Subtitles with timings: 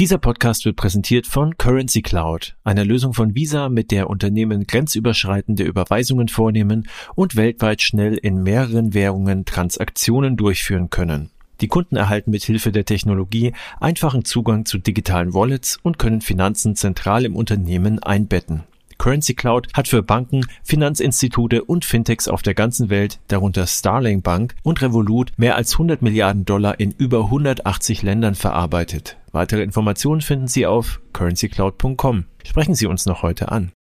[0.00, 5.62] Dieser Podcast wird präsentiert von Currency Cloud, einer Lösung von Visa, mit der Unternehmen grenzüberschreitende
[5.62, 11.28] Überweisungen vornehmen und weltweit schnell in mehreren Währungen Transaktionen durchführen können.
[11.60, 16.76] Die Kunden erhalten mit Hilfe der Technologie einfachen Zugang zu digitalen Wallets und können Finanzen
[16.76, 18.62] zentral im Unternehmen einbetten.
[18.96, 24.54] Currency Cloud hat für Banken, Finanzinstitute und Fintechs auf der ganzen Welt, darunter Starling Bank
[24.62, 29.18] und Revolut, mehr als 100 Milliarden Dollar in über 180 Ländern verarbeitet.
[29.32, 32.24] Weitere Informationen finden Sie auf currencycloud.com.
[32.44, 33.72] Sprechen Sie uns noch heute an.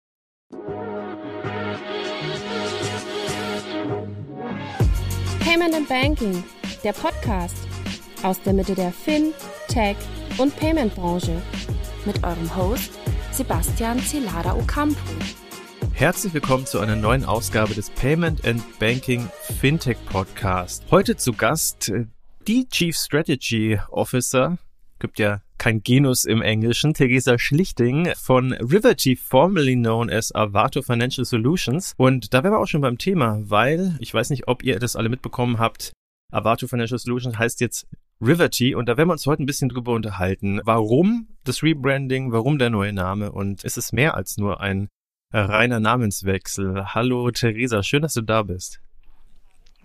[5.40, 6.44] Payment and Banking,
[6.84, 7.68] der Podcast
[8.22, 9.34] aus der Mitte der Fin,
[9.68, 9.98] Tech
[10.38, 11.42] und Payment Branche
[12.06, 13.00] mit eurem Host
[13.32, 15.00] Sebastian Celada Ocampo.
[15.94, 19.28] Herzlich willkommen zu einer neuen Ausgabe des Payment and Banking
[19.60, 20.84] Fintech Podcast.
[20.92, 22.06] Heute zu Gast äh,
[22.48, 24.58] die Chief Strategy Officer,
[25.00, 31.26] gibt ja kein Genus im Englischen, Theresa Schlichting von Riverty, formerly known as Avato Financial
[31.26, 31.94] Solutions.
[31.98, 34.96] Und da wären wir auch schon beim Thema, weil ich weiß nicht, ob ihr das
[34.96, 35.92] alle mitbekommen habt.
[36.32, 37.88] Avato Financial Solutions heißt jetzt
[38.22, 40.62] Riverty und da werden wir uns heute ein bisschen drüber unterhalten.
[40.64, 44.90] Warum das Rebranding, warum der neue Name und ist es mehr als nur ein
[45.34, 46.94] reiner Namenswechsel?
[46.94, 48.82] Hallo Theresa, schön, dass du da bist.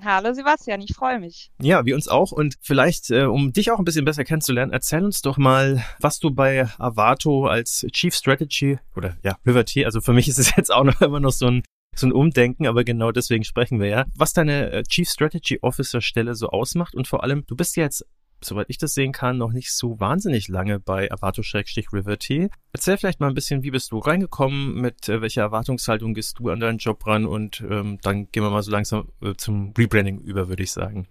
[0.03, 1.51] Hallo Sebastian, ich freue mich.
[1.61, 2.33] Ja, wir uns auch.
[2.33, 6.19] Und vielleicht, äh, um dich auch ein bisschen besser kennenzulernen, erzähl uns doch mal, was
[6.19, 10.73] du bei Avato als Chief Strategy oder ja, Riverty, also für mich ist es jetzt
[10.73, 11.63] auch noch immer noch so ein
[11.97, 14.05] so ein Umdenken, aber genau deswegen sprechen wir ja.
[14.17, 17.85] Was deine äh, Chief Strategy Officer Stelle so ausmacht und vor allem, du bist ja
[17.85, 18.05] jetzt
[18.45, 22.49] soweit ich das sehen kann, noch nicht so wahnsinnig lange bei Avato-Riverty.
[22.73, 26.51] Erzähl vielleicht mal ein bisschen, wie bist du reingekommen, mit äh, welcher Erwartungshaltung gehst du
[26.51, 30.21] an deinen Job ran und ähm, dann gehen wir mal so langsam äh, zum Rebranding
[30.21, 31.07] über, würde ich sagen.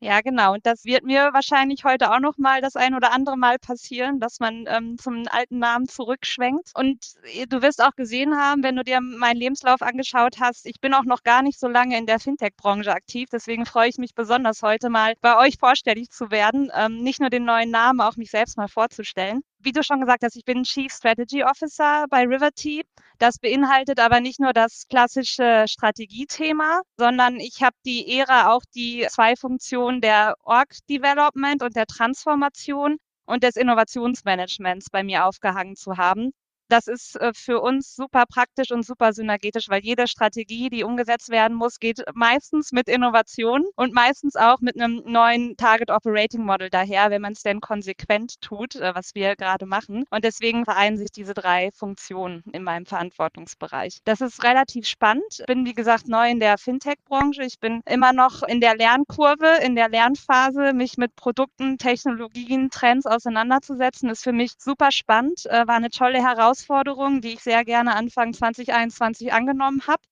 [0.00, 0.54] Ja, genau.
[0.54, 4.20] Und das wird mir wahrscheinlich heute auch noch mal das ein oder andere Mal passieren,
[4.20, 6.70] dass man ähm, zum alten Namen zurückschwenkt.
[6.74, 7.04] Und
[7.34, 10.94] äh, du wirst auch gesehen haben, wenn du dir meinen Lebenslauf angeschaut hast, ich bin
[10.94, 13.28] auch noch gar nicht so lange in der Fintech-Branche aktiv.
[13.32, 17.30] Deswegen freue ich mich besonders heute mal bei euch vorstellig zu werden, ähm, nicht nur
[17.30, 20.62] den neuen Namen, auch mich selbst mal vorzustellen wie du schon gesagt hast, ich bin
[20.64, 22.84] Chief Strategy Officer bei Riverty.
[23.18, 29.06] Das beinhaltet aber nicht nur das klassische Strategiethema, sondern ich habe die Ehre, auch die
[29.10, 35.96] zwei Funktionen der Org Development und der Transformation und des Innovationsmanagements bei mir aufgehangen zu
[35.96, 36.30] haben.
[36.68, 41.30] Das ist äh, für uns super praktisch und super synergetisch, weil jede Strategie, die umgesetzt
[41.30, 46.68] werden muss, geht meistens mit Innovation und meistens auch mit einem neuen Target Operating Model
[46.68, 50.04] daher, wenn man es denn konsequent tut, äh, was wir gerade machen.
[50.10, 54.00] Und deswegen vereinen sich diese drei Funktionen in meinem Verantwortungsbereich.
[54.04, 55.24] Das ist relativ spannend.
[55.38, 57.44] Ich bin, wie gesagt, neu in der Fintech-Branche.
[57.44, 63.06] Ich bin immer noch in der Lernkurve, in der Lernphase, mich mit Produkten, Technologien, Trends
[63.06, 65.46] auseinanderzusetzen, ist für mich super spannend.
[65.46, 70.02] Äh, war eine tolle Herausforderung Herausforderungen, die ich sehr gerne Anfang 2021 angenommen habe.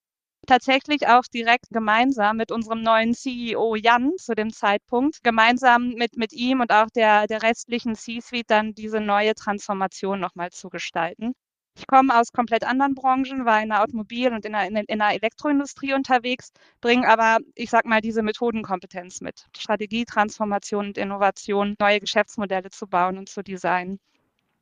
[0.47, 6.33] Tatsächlich auch direkt gemeinsam mit unserem neuen CEO Jan zu dem Zeitpunkt, gemeinsam mit, mit
[6.33, 11.33] ihm und auch der, der restlichen C-Suite dann diese neue Transformation nochmal zu gestalten.
[11.77, 15.11] Ich komme aus komplett anderen Branchen, war in der Automobil- und in der, in der
[15.11, 19.47] Elektroindustrie unterwegs, bringe aber, ich sag mal, diese Methodenkompetenz mit.
[19.57, 23.99] Strategie, Transformation und Innovation, neue Geschäftsmodelle zu bauen und zu designen.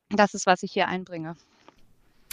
[0.09, 1.35] Das ist, was ich hier einbringe.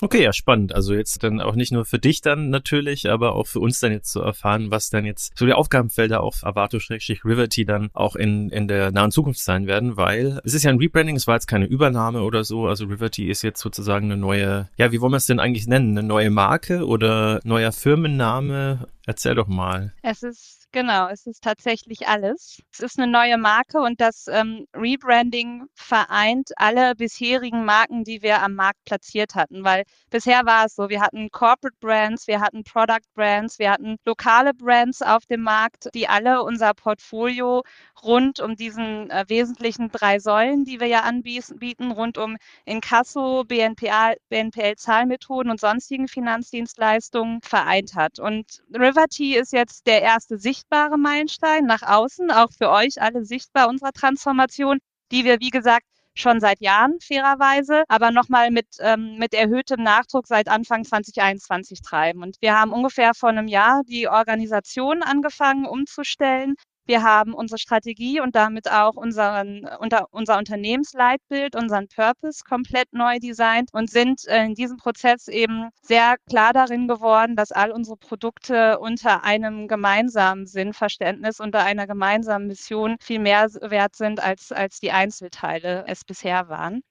[0.03, 0.75] Okay, ja, spannend.
[0.75, 3.93] Also jetzt dann auch nicht nur für dich dann natürlich, aber auch für uns dann
[3.93, 8.67] jetzt zu erfahren, was dann jetzt so die Aufgabenfelder auf Avato-Riverty dann auch in, in
[8.67, 11.67] der nahen Zukunft sein werden, weil es ist ja ein Rebranding, es war jetzt keine
[11.67, 12.67] Übernahme oder so.
[12.67, 15.97] Also Riverty ist jetzt sozusagen eine neue, ja, wie wollen wir es denn eigentlich nennen?
[15.97, 18.89] Eine neue Marke oder neuer Firmenname?
[19.07, 19.93] Erzähl doch mal.
[20.03, 22.63] Es ist Genau, es ist tatsächlich alles.
[22.73, 28.43] Es ist eine neue Marke und das ähm, Rebranding vereint alle bisherigen Marken, die wir
[28.43, 32.65] am Markt platziert hatten, weil bisher war es so, wir hatten Corporate Brands, wir hatten
[32.65, 37.63] Product Brands, wir hatten lokale Brands auf dem Markt, die alle unser Portfolio
[38.03, 44.17] rund um diesen äh, wesentlichen drei Säulen, die wir ja anbieten, rund um Inkasso, BNPL,
[44.31, 48.19] BNPL-Zahlmethoden und sonstigen Finanzdienstleistungen vereint hat.
[48.19, 53.25] Und Riverty ist jetzt der erste Sicht sichtbare Meilenstein nach außen, auch für euch alle
[53.25, 54.79] sichtbar unserer Transformation,
[55.11, 60.27] die wir, wie gesagt, schon seit Jahren fairerweise, aber nochmal mit, ähm, mit erhöhtem Nachdruck
[60.27, 62.23] seit Anfang 2021 treiben.
[62.23, 66.55] Und wir haben ungefähr vor einem Jahr die Organisation angefangen umzustellen,
[66.87, 73.19] Wir haben unsere Strategie und damit auch unseren, unter, unser Unternehmensleitbild, unseren Purpose komplett neu
[73.21, 77.97] designt und sind äh, in diesem Prozess eben sehr klar darin geworden, dass all unsere
[77.97, 84.81] Produkte unter einem gemeinsamen Sinnverständnis, unter einer gemeinsamen Mission viel mehr wert sind, als, als
[84.81, 86.83] die Einzelteile es bisher waren.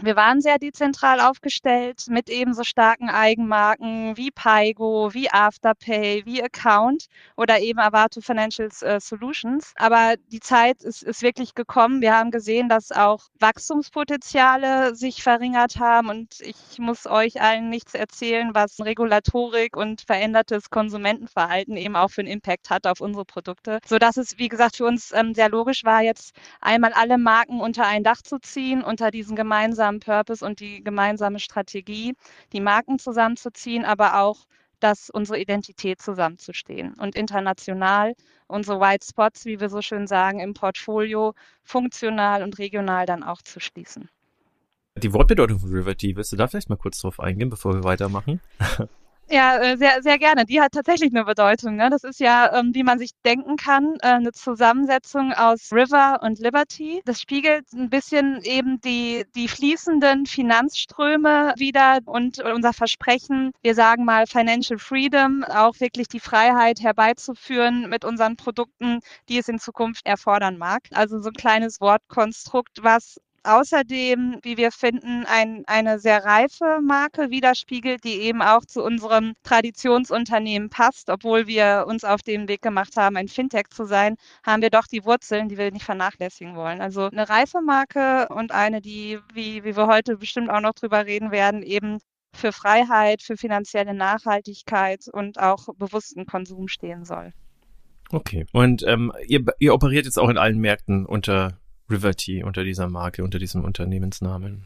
[0.00, 7.06] Wir waren sehr dezentral aufgestellt mit ebenso starken Eigenmarken wie Paigo, wie Afterpay, wie Account
[7.36, 9.72] oder eben Avato Financial äh, Solutions.
[9.74, 12.00] Aber die Zeit ist, ist wirklich gekommen.
[12.00, 17.94] Wir haben gesehen, dass auch Wachstumspotenziale sich verringert haben und ich muss euch allen nichts
[17.94, 23.80] erzählen, was Regulatorik und verändertes Konsumentenverhalten eben auch für einen Impact hat auf unsere Produkte,
[23.84, 27.84] sodass es, wie gesagt, für uns ähm, sehr logisch war, jetzt einmal alle Marken unter
[27.84, 32.14] ein Dach zu ziehen, unter diesen gemeinsamen gemeinsamen Purpose und die gemeinsame Strategie,
[32.52, 34.46] die Marken zusammenzuziehen, aber auch
[34.80, 38.14] dass unsere Identität zusammenzustehen und international
[38.46, 43.42] unsere White Spots, wie wir so schön sagen, im Portfolio funktional und regional dann auch
[43.42, 44.08] zu schließen.
[44.96, 48.40] Die Wortbedeutung von Riverty, willst du da vielleicht mal kurz drauf eingehen, bevor wir weitermachen?
[49.30, 50.46] Ja, äh, sehr, sehr gerne.
[50.46, 51.76] Die hat tatsächlich eine Bedeutung.
[51.76, 51.90] Ne?
[51.90, 56.38] Das ist ja, ähm, wie man sich denken kann, äh, eine Zusammensetzung aus River und
[56.38, 57.02] Liberty.
[57.04, 64.06] Das spiegelt ein bisschen eben die, die fließenden Finanzströme wieder und unser Versprechen, wir sagen
[64.06, 70.06] mal Financial Freedom, auch wirklich die Freiheit herbeizuführen mit unseren Produkten, die es in Zukunft
[70.06, 70.84] erfordern mag.
[70.92, 77.30] Also so ein kleines Wortkonstrukt, was außerdem, wie wir finden, ein, eine sehr reife Marke
[77.30, 81.10] widerspiegelt, die eben auch zu unserem Traditionsunternehmen passt.
[81.10, 84.86] Obwohl wir uns auf den Weg gemacht haben, ein Fintech zu sein, haben wir doch
[84.86, 86.80] die Wurzeln, die wir nicht vernachlässigen wollen.
[86.80, 91.06] Also eine reife Marke und eine, die, wie, wie wir heute bestimmt auch noch drüber
[91.06, 91.98] reden werden, eben
[92.34, 97.32] für Freiheit, für finanzielle Nachhaltigkeit und auch bewussten Konsum stehen soll.
[98.10, 98.46] Okay.
[98.52, 101.58] Und ähm, ihr, ihr operiert jetzt auch in allen Märkten unter
[101.90, 104.64] Riverty unter dieser Marke, unter diesem Unternehmensnamen?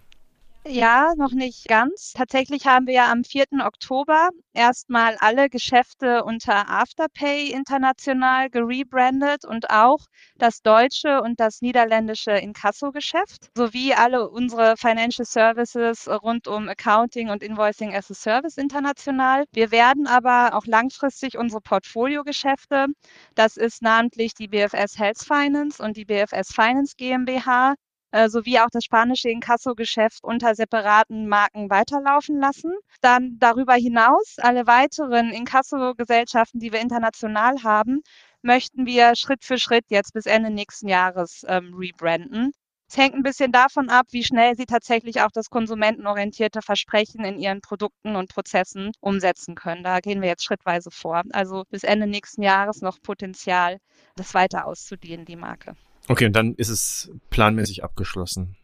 [0.65, 2.13] Ja, noch nicht ganz.
[2.15, 3.47] Tatsächlich haben wir ja am 4.
[3.65, 9.99] Oktober erstmal alle Geschäfte unter Afterpay international gerebrandet und auch
[10.37, 17.43] das deutsche und das niederländische Inkasso-Geschäft sowie alle unsere Financial Services rund um Accounting und
[17.43, 19.45] Invoicing as a Service international.
[19.53, 22.87] Wir werden aber auch langfristig unsere Portfolio-Geschäfte,
[23.35, 27.75] das ist namentlich die BFS Health Finance und die BFS Finance GmbH,
[28.13, 32.73] äh, sowie auch das spanische Inkasso-Geschäft unter separaten Marken weiterlaufen lassen.
[33.01, 38.03] Dann darüber hinaus alle weiteren Inkasso-Gesellschaften, die wir international haben,
[38.43, 42.53] möchten wir Schritt für Schritt jetzt bis Ende nächsten Jahres ähm, rebranden.
[42.89, 47.39] Es hängt ein bisschen davon ab, wie schnell sie tatsächlich auch das konsumentenorientierte Versprechen in
[47.39, 49.83] ihren Produkten und Prozessen umsetzen können.
[49.83, 51.23] Da gehen wir jetzt schrittweise vor.
[51.33, 53.79] Also bis Ende nächsten Jahres noch Potenzial,
[54.17, 55.75] das weiter auszudehnen, die Marke.
[56.09, 58.57] Okay, und dann ist es planmäßig abgeschlossen.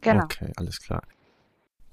[0.00, 0.24] Genau.
[0.24, 1.02] Okay, alles klar.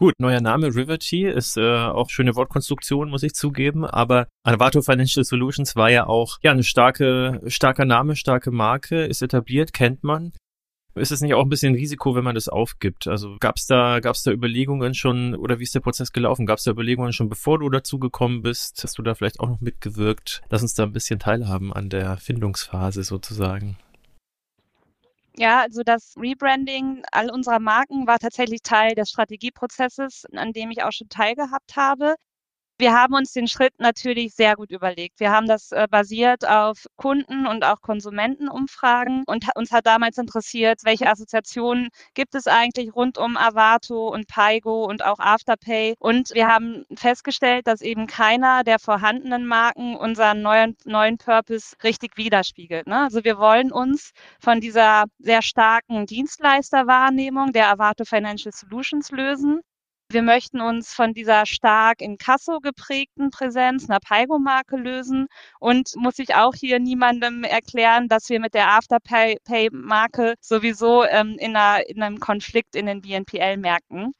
[0.01, 3.85] Gut, neuer Name Riverty ist äh, auch schöne Wortkonstruktion, muss ich zugeben.
[3.85, 9.21] Aber Avato Financial Solutions war ja auch ja eine starke, starker Name, starke Marke, ist
[9.21, 10.33] etabliert, kennt man.
[10.95, 13.07] Ist es nicht auch ein bisschen Risiko, wenn man das aufgibt?
[13.07, 16.45] Also gab es da, gab's da Überlegungen schon oder wie ist der Prozess gelaufen?
[16.45, 18.83] Gab es da Überlegungen schon, bevor du dazu gekommen bist?
[18.83, 20.41] Hast du da vielleicht auch noch mitgewirkt?
[20.49, 23.77] Lass uns da ein bisschen teilhaben an der Findungsphase sozusagen.
[25.37, 30.83] Ja, also das Rebranding all unserer Marken war tatsächlich Teil des Strategieprozesses, an dem ich
[30.83, 32.15] auch schon teilgehabt habe.
[32.81, 35.19] Wir haben uns den Schritt natürlich sehr gut überlegt.
[35.19, 40.79] Wir haben das äh, basiert auf Kunden- und auch Konsumentenumfragen und uns hat damals interessiert,
[40.83, 45.93] welche Assoziationen gibt es eigentlich rund um Avato und Paigo und auch Afterpay.
[45.99, 52.17] Und wir haben festgestellt, dass eben keiner der vorhandenen Marken unseren neuen, neuen Purpose richtig
[52.17, 52.87] widerspiegelt.
[52.87, 53.01] Ne?
[53.01, 54.09] Also wir wollen uns
[54.39, 59.61] von dieser sehr starken Dienstleisterwahrnehmung der Avato Financial Solutions lösen
[60.13, 65.27] wir möchten uns von dieser stark in Kasso geprägten Präsenz einer Paigo-Marke lösen
[65.59, 71.55] und muss ich auch hier niemandem erklären, dass wir mit der Afterpay-Marke sowieso ähm, in,
[71.55, 74.13] einer, in einem Konflikt in den BNPL-Märkten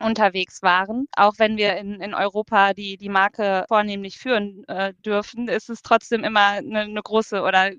[0.00, 1.06] unterwegs waren.
[1.16, 5.82] Auch wenn wir in, in Europa die, die Marke vornehmlich führen äh, dürfen, ist es
[5.82, 7.70] trotzdem immer eine, eine große oder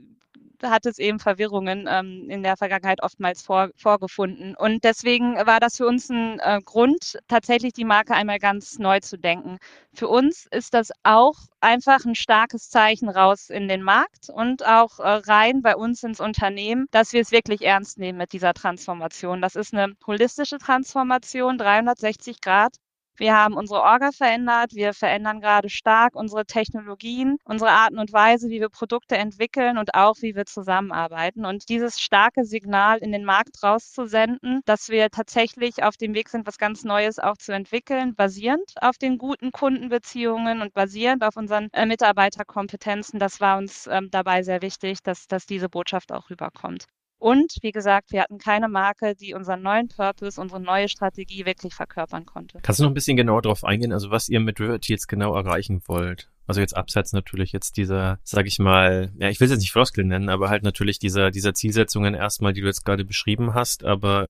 [0.70, 4.56] hat es eben Verwirrungen ähm, in der Vergangenheit oftmals vor, vorgefunden.
[4.56, 9.00] Und deswegen war das für uns ein äh, Grund, tatsächlich die Marke einmal ganz neu
[9.00, 9.58] zu denken.
[9.94, 15.00] Für uns ist das auch einfach ein starkes Zeichen raus in den Markt und auch
[15.00, 19.42] äh, rein bei uns ins Unternehmen, dass wir es wirklich ernst nehmen mit dieser Transformation.
[19.42, 22.76] Das ist eine holistische Transformation, 360 Grad
[23.18, 24.74] Wir haben unsere Orga verändert.
[24.74, 29.94] Wir verändern gerade stark unsere Technologien, unsere Arten und Weise, wie wir Produkte entwickeln und
[29.94, 31.46] auch wie wir zusammenarbeiten.
[31.46, 36.48] Und dieses starke Signal in den Markt rauszusenden, dass wir tatsächlich auf dem Weg sind,
[36.48, 41.70] was ganz Neues auch zu entwickeln, basierend auf den guten Kundenbeziehungen und basierend auf unseren
[41.74, 46.86] äh, Mitarbeiterkompetenzen, das war uns ähm, dabei sehr wichtig, dass, dass diese Botschaft auch rüberkommt.
[47.24, 51.74] Und wie gesagt, wir hatten keine Marke, die unseren neuen Purpose, unsere neue Strategie wirklich
[51.74, 52.60] verkörpern konnte.
[52.62, 55.34] Kannst du noch ein bisschen genauer darauf eingehen, also was ihr mit Riverty jetzt genau
[55.34, 56.30] erreichen wollt?
[56.48, 59.72] Also jetzt abseits natürlich jetzt dieser, sag ich mal, ja, ich will es jetzt nicht
[59.72, 63.86] Floskel nennen, aber halt natürlich dieser, dieser Zielsetzungen erstmal, die du jetzt gerade beschrieben hast,
[63.86, 64.26] aber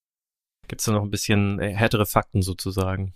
[0.67, 3.15] gibt es da noch ein bisschen äh, härtere Fakten sozusagen?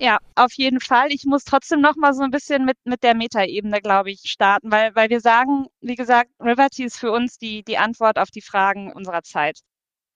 [0.00, 1.10] Ja, auf jeden Fall.
[1.10, 4.70] Ich muss trotzdem noch mal so ein bisschen mit, mit der Metaebene, glaube ich, starten,
[4.70, 8.40] weil, weil wir sagen, wie gesagt, Riverty ist für uns die, die Antwort auf die
[8.40, 9.58] Fragen unserer Zeit.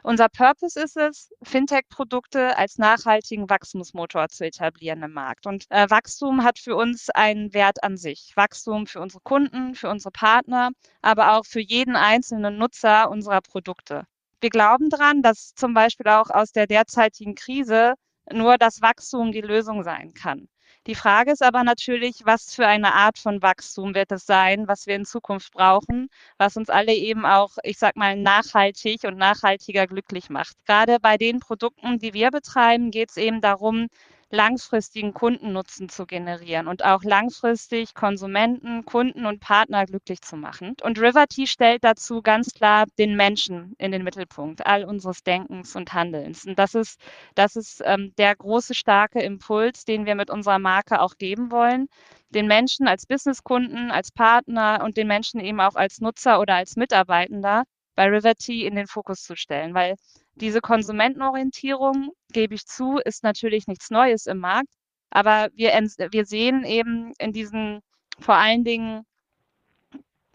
[0.04, 5.46] Unser Purpose ist es, Fintech-Produkte als nachhaltigen Wachstumsmotor zu etablieren im Markt.
[5.46, 8.32] Und äh, Wachstum hat für uns einen Wert an sich.
[8.36, 10.70] Wachstum für unsere Kunden, für unsere Partner,
[11.02, 14.04] aber auch für jeden einzelnen Nutzer unserer Produkte.
[14.40, 17.94] Wir glauben daran, dass zum Beispiel auch aus der derzeitigen Krise
[18.30, 20.48] nur das Wachstum die Lösung sein kann.
[20.88, 24.86] Die Frage ist aber natürlich, was für eine Art von Wachstum wird es sein, was
[24.86, 29.86] wir in Zukunft brauchen, was uns alle eben auch, ich sag mal, nachhaltig und nachhaltiger
[29.86, 30.56] glücklich macht.
[30.66, 33.86] Gerade bei den Produkten, die wir betreiben, geht es eben darum,
[34.32, 40.74] langfristigen Kundennutzen zu generieren und auch langfristig Konsumenten, Kunden und Partner glücklich zu machen.
[40.82, 45.92] Und Riverty stellt dazu ganz klar den Menschen in den Mittelpunkt all unseres Denkens und
[45.92, 46.44] Handelns.
[46.46, 46.98] Und das ist,
[47.34, 51.86] das ist ähm, der große, starke Impuls, den wir mit unserer Marke auch geben wollen
[52.34, 56.76] den Menschen als Businesskunden, als Partner und den Menschen eben auch als Nutzer oder als
[56.76, 59.96] Mitarbeitender bei Riverty in den Fokus zu stellen, weil
[60.34, 64.72] diese Konsumentenorientierung, gebe ich zu, ist natürlich nichts Neues im Markt,
[65.10, 67.80] aber wir, wir sehen eben in diesen
[68.18, 69.04] vor allen Dingen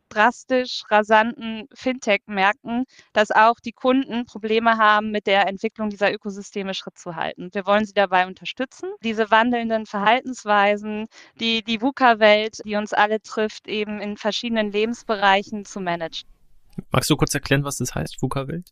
[0.09, 6.97] drastisch rasanten Fintech-Märkten, dass auch die Kunden Probleme haben, mit der Entwicklung dieser Ökosysteme Schritt
[6.97, 7.49] zu halten.
[7.53, 11.07] Wir wollen sie dabei unterstützen, diese wandelnden Verhaltensweisen,
[11.39, 16.29] die, die VUCA-Welt, die uns alle trifft, eben in verschiedenen Lebensbereichen zu managen.
[16.91, 18.71] Magst du kurz erklären, was das heißt, VUCA-Welt?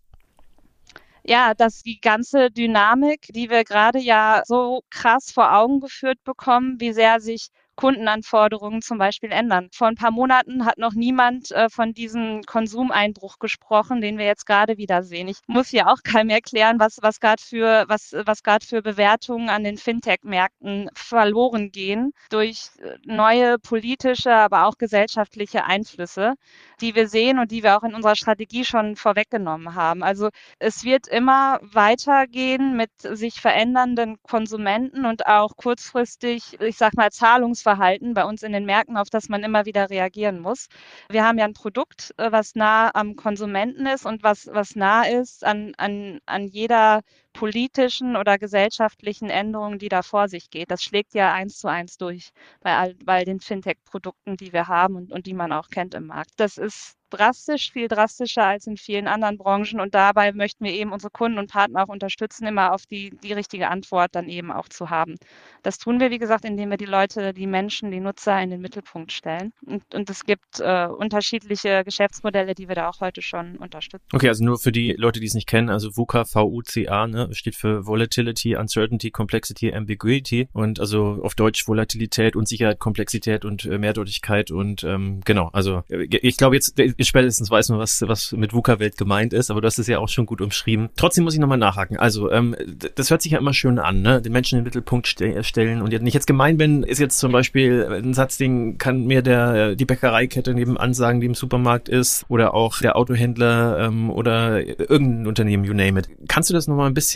[1.27, 6.79] Ja, dass die ganze Dynamik, die wir gerade ja so krass vor Augen geführt bekommen,
[6.79, 9.69] wie sehr sich Kundenanforderungen zum Beispiel ändern.
[9.73, 14.45] Vor ein paar Monaten hat noch niemand äh, von diesem Konsumeinbruch gesprochen, den wir jetzt
[14.45, 15.27] gerade wieder sehen.
[15.27, 19.63] Ich muss ja auch keinem erklären, was, was gerade für, was, was für Bewertungen an
[19.63, 26.35] den Fintech-Märkten verloren gehen durch äh, neue politische, aber auch gesellschaftliche Einflüsse,
[26.81, 30.03] die wir sehen und die wir auch in unserer Strategie schon vorweggenommen haben.
[30.03, 30.29] Also
[30.59, 37.64] es wird immer weitergehen mit sich verändernden Konsumenten und auch kurzfristig, ich sag mal, Zahlungs
[37.65, 40.67] Verhalten bei uns in den Märkten, auf das man immer wieder reagieren muss.
[41.09, 45.03] Wir haben ja ein Produkt, äh, was nah am Konsumenten ist und was, was nah
[45.03, 47.01] ist an, an, an jeder
[47.35, 50.71] politischen oder gesellschaftlichen Änderung, die da vor sich geht.
[50.71, 54.95] Das schlägt ja eins zu eins durch bei all, bei den Fintech-Produkten, die wir haben
[54.95, 56.31] und, und die man auch kennt im Markt.
[56.37, 59.79] Das ist drastisch, viel drastischer als in vielen anderen Branchen.
[59.79, 63.33] Und dabei möchten wir eben unsere Kunden und Partner auch unterstützen, immer auf die, die
[63.33, 65.15] richtige Antwort dann eben auch zu haben.
[65.63, 68.61] Das tun wir, wie gesagt, indem wir die Leute, die Menschen, die Nutzer in den
[68.61, 69.53] Mittelpunkt stellen.
[69.65, 74.07] Und, und es gibt äh, unterschiedliche Geschäftsmodelle, die wir da auch heute schon unterstützen.
[74.13, 77.55] Okay, also nur für die Leute, die es nicht kennen, also VUCA, V-U-C-A, ne, steht
[77.55, 84.51] für Volatility, Uncertainty, Complexity, Ambiguity und also auf Deutsch Volatilität, Unsicherheit, Komplexität und äh, Mehrdeutigkeit
[84.51, 88.97] und ähm, genau, also äh, ich glaube jetzt spätestens weiß man, was, was mit VUCA-Welt
[88.97, 90.89] gemeint ist, aber du hast ja auch schon gut umschrieben.
[90.95, 91.97] Trotzdem muss ich nochmal nachhaken.
[91.97, 92.55] Also, ähm,
[92.95, 94.21] das hört sich ja immer schön an, ne?
[94.21, 95.81] Den Menschen in den Mittelpunkt ste stellen.
[95.81, 99.21] Und wenn ich jetzt gemein bin, ist jetzt zum Beispiel ein Satz, den kann mir
[99.21, 104.61] der die Bäckereikette nebenan sagen, die im Supermarkt ist, oder auch der Autohändler ähm, oder
[104.61, 106.09] irgendein Unternehmen, you name it.
[106.27, 107.14] Kannst du das nochmal ein bisschen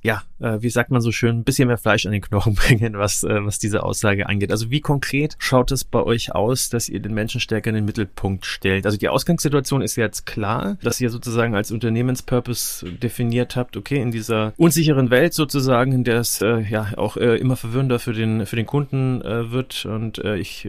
[0.00, 2.96] ja, äh, wie sagt man so schön, ein bisschen mehr Fleisch an den Knochen bringen,
[2.98, 4.52] was, äh, was diese Aussage angeht.
[4.52, 7.84] Also wie konkret schaut es bei euch aus, dass ihr den Menschen stärker in den
[7.84, 8.86] Mittelpunkt stellt?
[8.86, 14.12] Also die Ausgangssituation ist jetzt klar, dass ihr sozusagen als Unternehmenspurpose definiert habt, okay, in
[14.12, 18.46] dieser unsicheren Welt sozusagen, in der es äh, ja auch äh, immer verwirrender für den,
[18.46, 20.68] für den Kunden äh, wird und äh, ich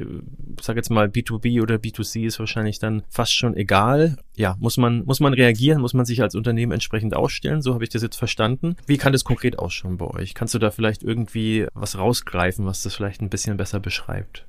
[0.60, 4.18] sage jetzt mal B2B oder B2C ist wahrscheinlich dann fast schon egal.
[4.40, 7.84] Ja, muss man, muss man reagieren, muss man sich als Unternehmen entsprechend ausstellen, so habe
[7.84, 8.78] ich das jetzt verstanden.
[8.88, 10.34] Wie kann das konkret ausschauen bei euch?
[10.34, 14.46] Kannst du da vielleicht irgendwie was rausgreifen, was das vielleicht ein bisschen besser beschreibt?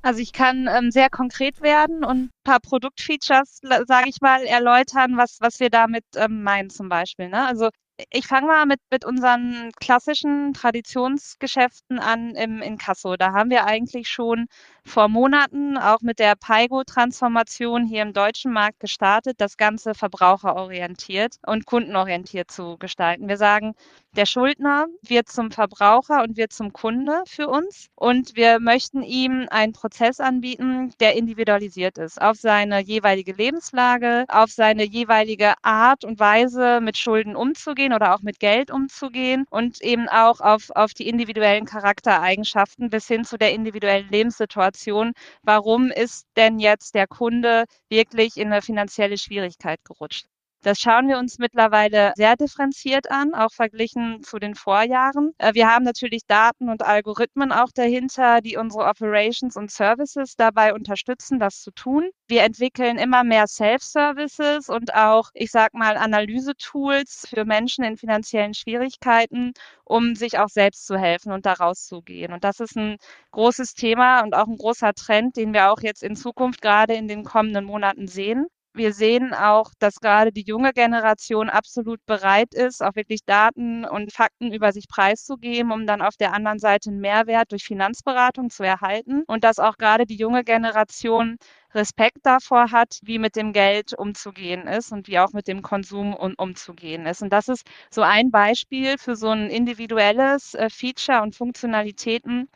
[0.00, 3.58] Also ich kann ähm, sehr konkret werden und ein paar Produktfeatures,
[3.88, 7.28] sage ich mal, erläutern, was, was wir damit ähm, meinen zum Beispiel.
[7.28, 7.44] Ne?
[7.44, 7.70] Also
[8.10, 13.16] Ich fange mal mit, mit unseren klassischen Traditionsgeschäften an im Inkasso.
[13.16, 14.46] Da haben wir eigentlich schon
[14.84, 21.66] vor Monaten auch mit der Paigo-Transformation hier im deutschen Markt gestartet, das Ganze verbraucherorientiert und
[21.66, 23.28] kundenorientiert zu gestalten.
[23.28, 23.74] Wir sagen,
[24.16, 29.46] der Schuldner wird zum Verbraucher und wird zum Kunde für uns und wir möchten ihm
[29.50, 36.18] einen Prozess anbieten, der individualisiert ist auf seine jeweilige Lebenslage, auf seine jeweilige Art und
[36.18, 41.08] Weise mit Schulden umzugehen oder auch mit Geld umzugehen und eben auch auf, auf die
[41.08, 45.12] individuellen Charaktereigenschaften bis hin zu der individuellen Lebenssituation.
[45.42, 50.26] Warum ist denn jetzt der Kunde wirklich in eine finanzielle Schwierigkeit gerutscht?
[50.64, 55.32] Das schauen wir uns mittlerweile sehr differenziert an, auch verglichen zu den Vorjahren.
[55.38, 60.72] Äh, wir haben natürlich Daten und Algorithmen auch dahinter, die unsere Operations und Services dabei
[60.72, 62.10] unterstützen, das zu tun.
[62.28, 68.54] Wir entwickeln immer mehr Self-Services und auch, ich sag mal, Analysetools für Menschen in finanziellen
[68.54, 69.52] Schwierigkeiten,
[69.84, 72.32] um sich auch selbst zu helfen und da rauszugehen.
[72.32, 72.98] Und das ist ein
[73.32, 77.08] großes Thema und auch ein großer Trend, den wir auch jetzt in Zukunft gerade in
[77.08, 78.46] den kommenden Monaten sehen.
[78.74, 84.12] Wir sehen auch, dass gerade die junge Generation absolut bereit ist, auch wirklich Daten und
[84.12, 88.62] Fakten über sich preiszugeben, um dann auf der anderen Seite einen Mehrwert durch Finanzberatung zu
[88.62, 89.24] erhalten.
[89.26, 91.36] Und dass auch gerade die junge Generation
[91.74, 96.14] Respekt davor hat, wie mit dem Geld umzugehen ist und wie auch mit dem Konsum
[96.14, 97.22] umzugehen ist.
[97.22, 102.48] Und das ist so ein Beispiel für so ein individuelles äh, Feature und Funktionalitäten,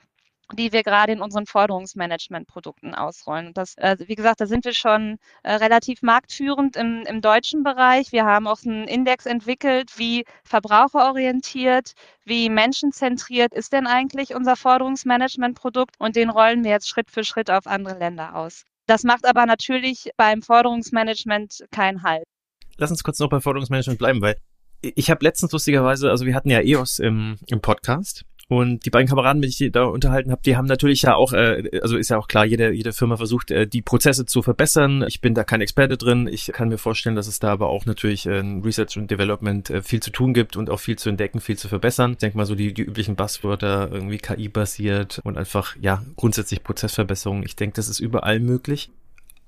[0.54, 3.52] die wir gerade in unseren Forderungsmanagement-Produkten ausrollen.
[3.54, 8.12] Das, äh, wie gesagt, da sind wir schon äh, relativ marktführend im, im deutschen Bereich.
[8.12, 11.92] Wir haben auch einen Index entwickelt, wie verbraucherorientiert,
[12.24, 17.50] wie menschenzentriert ist denn eigentlich unser Forderungsmanagement-Produkt und den rollen wir jetzt Schritt für Schritt
[17.50, 18.64] auf andere Länder aus.
[18.86, 22.24] Das macht aber natürlich beim Forderungsmanagement keinen Halt.
[22.76, 24.36] Lass uns kurz noch bei Forderungsmanagement bleiben, weil
[24.82, 29.08] ich habe letztens lustigerweise, also wir hatten ja EOS im, im Podcast und die beiden
[29.08, 32.10] Kameraden, mit denen ich da unterhalten habe, die haben natürlich ja auch, äh, also ist
[32.10, 35.04] ja auch klar, jede, jede Firma versucht, äh, die Prozesse zu verbessern.
[35.08, 36.28] Ich bin da kein Experte drin.
[36.30, 39.68] Ich kann mir vorstellen, dass es da aber auch natürlich äh, in Research und Development
[39.70, 42.12] äh, viel zu tun gibt und auch viel zu entdecken, viel zu verbessern.
[42.12, 47.42] Ich denke mal so die, die üblichen Buzzwörter, irgendwie KI-basiert und einfach, ja, grundsätzlich Prozessverbesserung.
[47.42, 48.90] Ich denke, das ist überall möglich.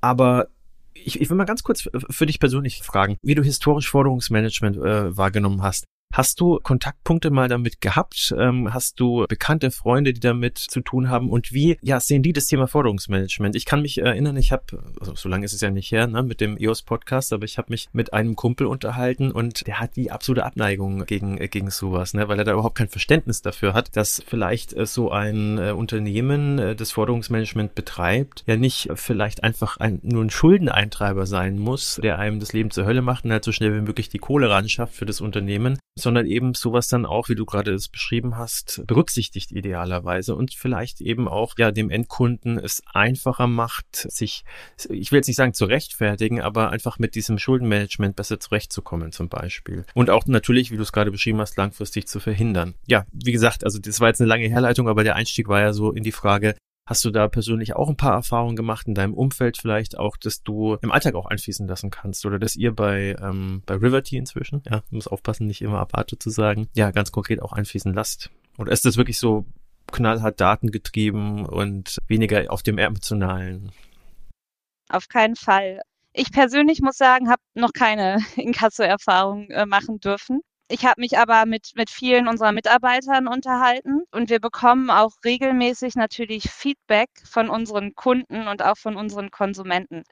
[0.00, 0.48] Aber
[0.94, 5.16] ich, ich will mal ganz kurz für dich persönlich fragen, wie du historisch Forderungsmanagement äh,
[5.16, 5.84] wahrgenommen hast.
[6.12, 8.34] Hast du Kontaktpunkte mal damit gehabt?
[8.36, 11.28] Ähm, hast du bekannte Freunde, die damit zu tun haben?
[11.28, 13.54] Und wie ja, sehen die das Thema Forderungsmanagement?
[13.54, 14.64] Ich kann mich erinnern, ich habe,
[15.00, 17.70] also so lange ist es ja nicht her, ne, mit dem EOS-Podcast, aber ich habe
[17.70, 22.14] mich mit einem Kumpel unterhalten und der hat die absolute Abneigung gegen, äh, gegen sowas,
[22.14, 25.72] ne, weil er da überhaupt kein Verständnis dafür hat, dass vielleicht äh, so ein äh,
[25.72, 32.18] Unternehmen, das Forderungsmanagement betreibt, ja nicht vielleicht einfach ein, nur ein Schuldeneintreiber sein muss, der
[32.18, 34.68] einem das Leben zur Hölle macht und halt so schnell wie möglich die Kohle ran
[34.68, 38.82] schafft für das Unternehmen, sondern eben sowas dann auch, wie du gerade es beschrieben hast,
[38.86, 44.44] berücksichtigt idealerweise und vielleicht eben auch ja dem Endkunden es einfacher macht, sich,
[44.88, 49.28] ich will jetzt nicht sagen zu rechtfertigen, aber einfach mit diesem Schuldenmanagement besser zurechtzukommen zum
[49.28, 49.84] Beispiel.
[49.94, 52.74] Und auch natürlich, wie du es gerade beschrieben hast, langfristig zu verhindern.
[52.86, 55.72] Ja, wie gesagt, also das war jetzt eine lange Herleitung, aber der Einstieg war ja
[55.72, 56.54] so in die Frage,
[56.88, 60.42] Hast du da persönlich auch ein paar Erfahrungen gemacht in deinem Umfeld vielleicht auch, dass
[60.42, 64.62] du im Alltag auch einfließen lassen kannst oder dass ihr bei, ähm, bei Riverty inzwischen,
[64.64, 68.30] ja, muss aufpassen, nicht immer Aparte zu sagen, ja, ganz konkret auch einfließen lasst?
[68.56, 69.44] Oder ist das wirklich so
[69.92, 73.70] knallhart datengetrieben und weniger auf dem emotionalen?
[74.88, 75.82] Auf keinen Fall.
[76.14, 80.40] Ich persönlich muss sagen, habe noch keine Inkasso-Erfahrung äh, machen dürfen.
[80.70, 85.94] Ich habe mich aber mit, mit vielen unserer Mitarbeitern unterhalten und wir bekommen auch regelmäßig
[85.94, 90.02] natürlich Feedback von unseren Kunden und auch von unseren Konsumenten.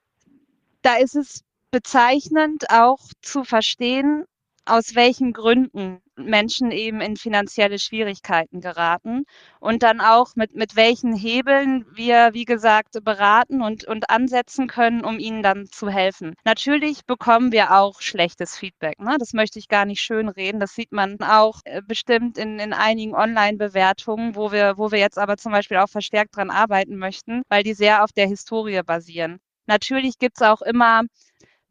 [0.81, 4.25] Da ist es bezeichnend auch zu verstehen,
[4.67, 9.25] aus welchen Gründen Menschen eben in finanzielle Schwierigkeiten geraten
[9.61, 15.05] und dann auch mit, mit welchen Hebeln wir, wie gesagt, beraten und, und ansetzen können,
[15.05, 16.35] um ihnen dann zu helfen.
[16.45, 18.99] Natürlich bekommen wir auch schlechtes Feedback.
[18.99, 19.17] Ne?
[19.19, 20.61] Das möchte ich gar nicht schön reden.
[20.61, 25.19] Das sieht man auch äh, bestimmt in, in einigen Online-Bewertungen, wo wir, wo wir jetzt
[25.19, 29.39] aber zum Beispiel auch verstärkt dran arbeiten möchten, weil die sehr auf der Historie basieren.
[29.67, 31.03] Natürlich gibt es auch immer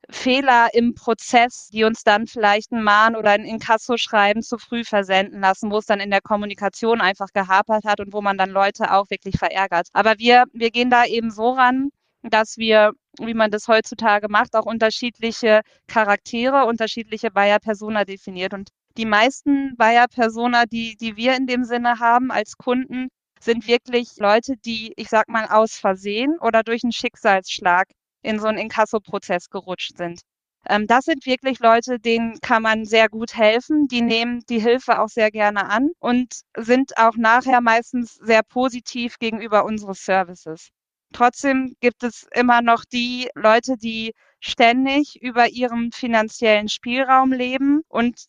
[0.10, 5.42] Fehler im Prozess, die uns dann vielleicht ein Mahn- oder ein Inkasso-Schreiben zu früh versenden
[5.42, 8.92] lassen, wo es dann in der Kommunikation einfach gehapert hat und wo man dann Leute
[8.92, 9.88] auch wirklich verärgert.
[9.94, 11.90] Aber wir, wir gehen da eben so ran,
[12.22, 18.54] dass wir, wie man das heutzutage macht, auch unterschiedliche Charaktere, unterschiedliche Buyer-Persona definiert.
[18.54, 24.10] Und die meisten Buyer-Persona, die, die wir in dem Sinne haben als Kunden, sind wirklich
[24.18, 27.88] Leute, die, ich sag mal, aus Versehen oder durch einen Schicksalsschlag
[28.26, 30.22] in so einen Inkasso-Prozess gerutscht sind.
[30.68, 33.88] Ähm, das sind wirklich Leute, denen kann man sehr gut helfen.
[33.88, 39.20] Die nehmen die Hilfe auch sehr gerne an und sind auch nachher meistens sehr positiv
[39.20, 40.70] gegenüber unseres Services.
[41.14, 48.26] Trotzdem gibt es immer noch die Leute, die ständig über ihrem finanziellen Spielraum leben und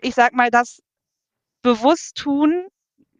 [0.00, 0.80] ich sag mal, das
[1.62, 2.66] bewusst tun,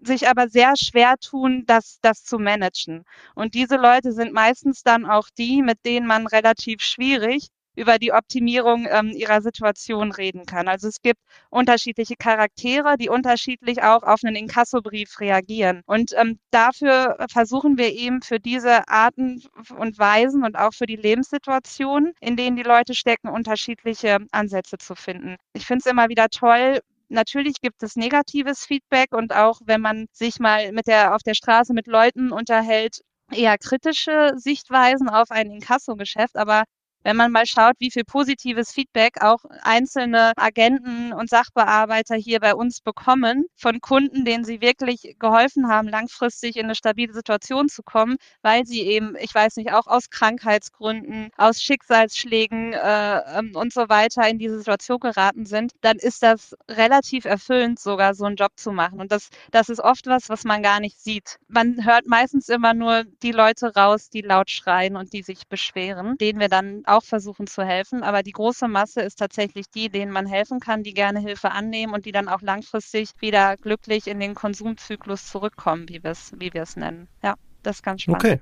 [0.02, 3.04] sich aber sehr schwer tun, das, das zu managen.
[3.34, 8.12] Und diese Leute sind meistens dann auch die, mit denen man relativ schwierig über die
[8.12, 10.68] Optimierung ähm, ihrer Situation reden kann.
[10.68, 15.82] Also es gibt unterschiedliche Charaktere, die unterschiedlich auch auf einen Inkassobrief reagieren.
[15.86, 19.42] Und ähm, dafür versuchen wir eben für diese Arten
[19.76, 24.94] und Weisen und auch für die Lebenssituationen, in denen die Leute stecken, unterschiedliche Ansätze zu
[24.94, 25.36] finden.
[25.54, 30.06] Ich finde es immer wieder toll, Natürlich gibt es negatives Feedback und auch wenn man
[30.12, 33.00] sich mal mit der, auf der Straße mit Leuten unterhält,
[33.32, 36.36] eher kritische Sichtweisen auf ein Inkasso-Geschäft.
[36.36, 36.64] Aber
[37.02, 42.54] wenn man mal schaut, wie viel positives Feedback auch einzelne Agenten und Sachbearbeiter hier bei
[42.54, 47.82] uns bekommen von Kunden, denen sie wirklich geholfen haben, langfristig in eine stabile Situation zu
[47.82, 53.72] kommen, weil sie eben, ich weiß nicht, auch aus Krankheitsgründen, aus Schicksalsschlägen äh, ähm, und
[53.72, 58.36] so weiter in diese Situation geraten sind, dann ist das relativ erfüllend, sogar so einen
[58.36, 59.00] Job zu machen.
[59.00, 61.38] Und das, das ist oft was, was man gar nicht sieht.
[61.48, 66.16] Man hört meistens immer nur die Leute raus, die laut schreien und die sich beschweren,
[66.18, 68.02] denen wir dann auch versuchen zu helfen.
[68.02, 71.94] Aber die große Masse ist tatsächlich die, denen man helfen kann, die gerne Hilfe annehmen
[71.94, 76.50] und die dann auch langfristig wieder glücklich in den Konsumzyklus zurückkommen, wie wir es wie
[76.78, 77.08] nennen.
[77.22, 78.24] Ja, das ist ganz spannend.
[78.24, 78.40] Okay.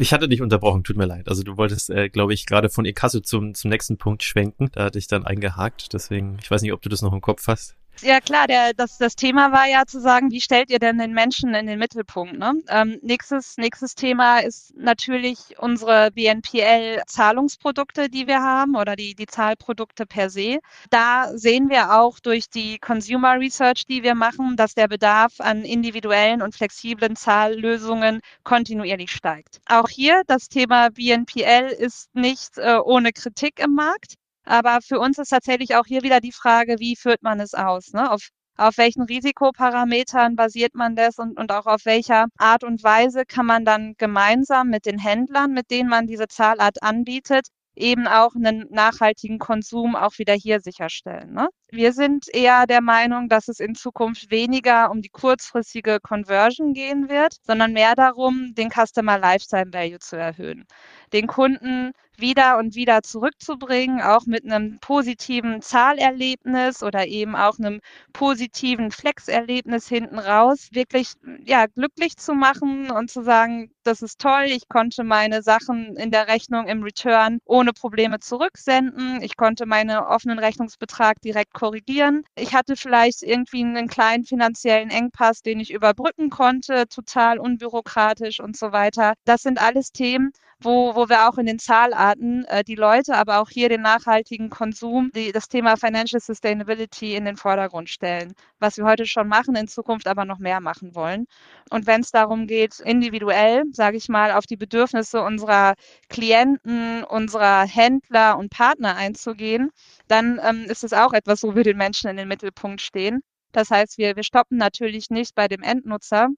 [0.00, 1.28] Ich hatte dich unterbrochen, tut mir leid.
[1.28, 4.70] Also du wolltest, äh, glaube ich, gerade von Ekasse zum, zum nächsten Punkt schwenken.
[4.72, 5.92] Da hatte ich dann eingehakt.
[5.92, 7.74] Deswegen, ich weiß nicht, ob du das noch im Kopf hast.
[8.00, 11.12] Ja klar, der, das, das Thema war ja zu sagen, wie stellt ihr denn den
[11.12, 12.38] Menschen in den Mittelpunkt?
[12.38, 12.54] Ne?
[12.68, 20.06] Ähm, nächstes, nächstes Thema ist natürlich unsere BNPL-Zahlungsprodukte, die wir haben oder die, die Zahlprodukte
[20.06, 20.60] per se.
[20.90, 25.64] Da sehen wir auch durch die Consumer Research, die wir machen, dass der Bedarf an
[25.64, 29.60] individuellen und flexiblen Zahllösungen kontinuierlich steigt.
[29.66, 34.14] Auch hier das Thema BNPL ist nicht äh, ohne Kritik im Markt.
[34.48, 37.92] Aber für uns ist tatsächlich auch hier wieder die Frage, wie führt man es aus?
[37.92, 38.10] Ne?
[38.10, 43.24] Auf, auf welchen Risikoparametern basiert man das und, und auch auf welcher Art und Weise
[43.26, 48.34] kann man dann gemeinsam mit den Händlern, mit denen man diese Zahlart anbietet, eben auch
[48.34, 51.34] einen nachhaltigen Konsum auch wieder hier sicherstellen.
[51.34, 51.48] Ne?
[51.70, 57.10] Wir sind eher der Meinung, dass es in Zukunft weniger um die kurzfristige Conversion gehen
[57.10, 60.66] wird, sondern mehr darum, den Customer Lifetime Value zu erhöhen.
[61.12, 67.80] Den Kunden wieder und wieder zurückzubringen, auch mit einem positiven Zahlerlebnis oder eben auch einem
[68.12, 71.12] positiven Flex-Erlebnis hinten raus, wirklich
[71.44, 76.10] ja, glücklich zu machen und zu sagen, das ist toll, ich konnte meine Sachen in
[76.10, 82.54] der Rechnung im Return ohne Probleme zurücksenden, ich konnte meinen offenen Rechnungsbetrag direkt korrigieren, ich
[82.54, 88.70] hatte vielleicht irgendwie einen kleinen finanziellen Engpass, den ich überbrücken konnte, total unbürokratisch und so
[88.70, 89.14] weiter.
[89.24, 93.38] Das sind alles Themen, wo, wo wir auch in den Zahlarten äh, die Leute, aber
[93.40, 98.34] auch hier den nachhaltigen Konsum, die, das Thema Financial Sustainability in den Vordergrund stellen.
[98.58, 101.26] Was wir heute schon machen, in Zukunft aber noch mehr machen wollen.
[101.70, 105.74] Und wenn es darum geht, individuell, sage ich mal, auf die Bedürfnisse unserer
[106.08, 109.70] Klienten, unserer Händler und Partner einzugehen,
[110.08, 113.20] dann ähm, ist es auch etwas, wo wir den Menschen in den Mittelpunkt stehen.
[113.52, 116.28] Das heißt, wir, wir stoppen natürlich nicht bei dem Endnutzer,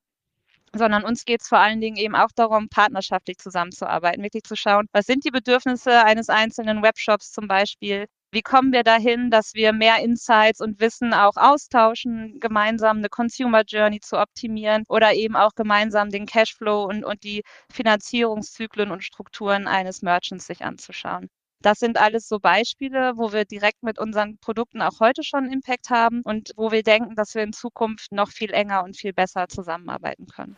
[0.74, 4.87] sondern uns geht es vor allen Dingen eben auch darum, partnerschaftlich zusammenzuarbeiten, wirklich zu schauen,
[4.92, 9.72] was sind die Bedürfnisse eines einzelnen Webshops zum Beispiel, wie kommen wir dahin, dass wir
[9.72, 15.54] mehr Insights und Wissen auch austauschen, gemeinsam eine Consumer Journey zu optimieren oder eben auch
[15.56, 21.28] gemeinsam den Cashflow und, und die Finanzierungszyklen und Strukturen eines Merchants sich anzuschauen.
[21.62, 25.90] Das sind alles so Beispiele, wo wir direkt mit unseren Produkten auch heute schon Impact
[25.90, 29.46] haben und wo wir denken, dass wir in Zukunft noch viel enger und viel besser
[29.46, 30.57] zusammenarbeiten können.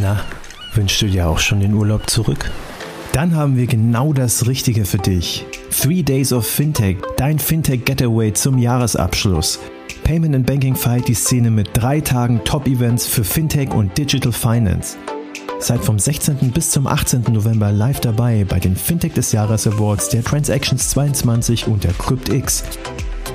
[0.00, 0.24] Na,
[0.74, 2.50] wünschst du dir auch schon den Urlaub zurück?
[3.12, 5.46] Dann haben wir genau das Richtige für dich.
[5.70, 9.60] Three Days of Fintech, dein Fintech Getaway zum Jahresabschluss.
[10.02, 14.96] Payment and Banking feiert die Szene mit drei Tagen Top-Events für Fintech und Digital Finance.
[15.64, 16.52] Seid vom 16.
[16.52, 17.22] bis zum 18.
[17.32, 22.64] November live dabei bei den Fintech des Jahres Awards der Transactions 22 und der CryptX.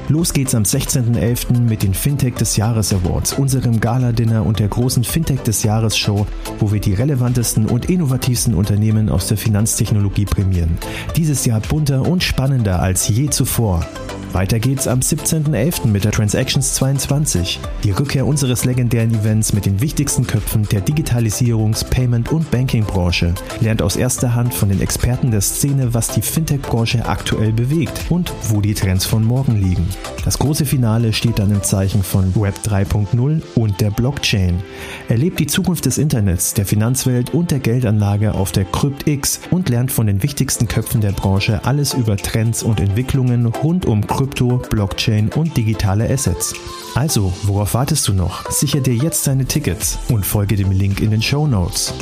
[0.09, 1.61] Los geht's am 16.11.
[1.61, 6.27] mit den Fintech des Jahres Awards, unserem Gala-Dinner und der großen Fintech des Jahres Show,
[6.59, 10.77] wo wir die relevantesten und innovativsten Unternehmen aus der Finanztechnologie prämieren.
[11.15, 13.83] Dieses Jahr bunter und spannender als je zuvor.
[14.31, 15.87] Weiter geht's am 17.11.
[15.87, 21.83] mit der Transactions 22, die Rückkehr unseres legendären Events mit den wichtigsten Köpfen der Digitalisierungs-,
[21.83, 23.33] Payment- und Banking-Branche.
[23.59, 28.31] Lernt aus erster Hand von den Experten der Szene, was die Fintech-Branche aktuell bewegt und
[28.49, 29.87] wo die Trends von morgen liegen.
[30.25, 34.61] Das große Finale steht dann im Zeichen von Web 3.0 und der Blockchain.
[35.07, 39.91] Erlebt die Zukunft des Internets, der Finanzwelt und der Geldanlage auf der CryptX und lernt
[39.91, 45.29] von den wichtigsten Köpfen der Branche alles über Trends und Entwicklungen rund um Krypto, Blockchain
[45.29, 46.53] und digitale Assets.
[46.93, 48.51] Also, worauf wartest du noch?
[48.51, 51.93] Sicher dir jetzt deine Tickets und folge dem Link in den Show Notes.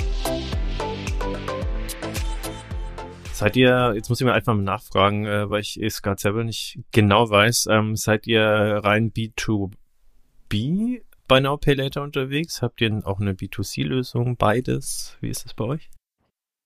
[3.34, 6.44] Seid ihr, jetzt muss ich mir einfach mal nachfragen, äh, weil ich es gerade selber
[6.44, 12.64] nicht genau weiß, ähm, seid ihr rein B2B bei Now Pay Later unterwegs?
[12.64, 14.38] Habt ihr auch eine B2C-Lösung?
[14.38, 15.18] Beides?
[15.22, 15.92] Wie ist das bei euch?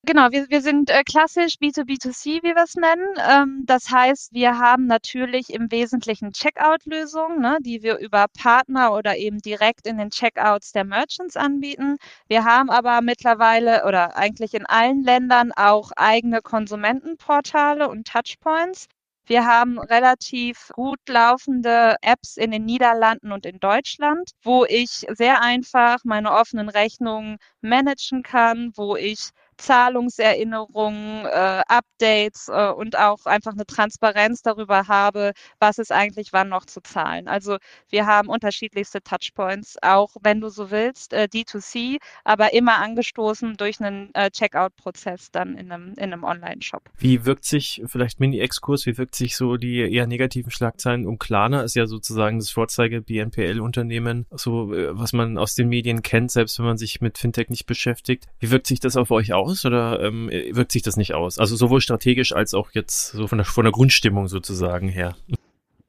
[0.03, 3.05] Genau, wir, wir sind äh, klassisch B2B2C, wie wir es nennen.
[3.19, 9.15] Ähm, das heißt, wir haben natürlich im Wesentlichen Checkout-Lösungen, ne, die wir über Partner oder
[9.17, 11.97] eben direkt in den Checkouts der Merchants anbieten.
[12.27, 18.87] Wir haben aber mittlerweile oder eigentlich in allen Ländern auch eigene Konsumentenportale und Touchpoints.
[19.25, 25.41] Wir haben relativ gut laufende Apps in den Niederlanden und in Deutschland, wo ich sehr
[25.41, 29.29] einfach meine offenen Rechnungen managen kann, wo ich
[29.61, 36.49] Zahlungserinnerungen, äh, Updates äh, und auch einfach eine Transparenz darüber habe, was ist eigentlich wann
[36.49, 37.27] noch zu zahlen.
[37.27, 37.57] Also
[37.89, 43.79] wir haben unterschiedlichste Touchpoints, auch wenn du so willst, äh, D2C, aber immer angestoßen durch
[43.79, 46.83] einen äh, Checkout-Prozess dann in einem, in einem Online-Shop.
[46.97, 51.61] Wie wirkt sich, vielleicht Mini-Exkurs, wie wirkt sich so die eher negativen Schlagzeilen um Klarna,
[51.61, 56.57] ist ja sozusagen das Vorzeige BNPL-Unternehmen, so äh, was man aus den Medien kennt, selbst
[56.57, 58.25] wenn man sich mit Fintech nicht beschäftigt.
[58.39, 59.50] Wie wirkt sich das auf euch aus?
[59.51, 61.39] Aus oder ähm, wirkt sich das nicht aus?
[61.39, 65.15] Also sowohl strategisch als auch jetzt so von der, von der Grundstimmung sozusagen her.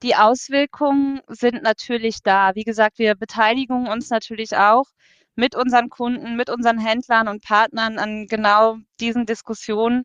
[0.03, 2.55] Die Auswirkungen sind natürlich da.
[2.55, 4.87] Wie gesagt, wir beteiligen uns natürlich auch
[5.37, 10.03] mit unseren Kunden, mit unseren Händlern und Partnern an genau diesen Diskussionen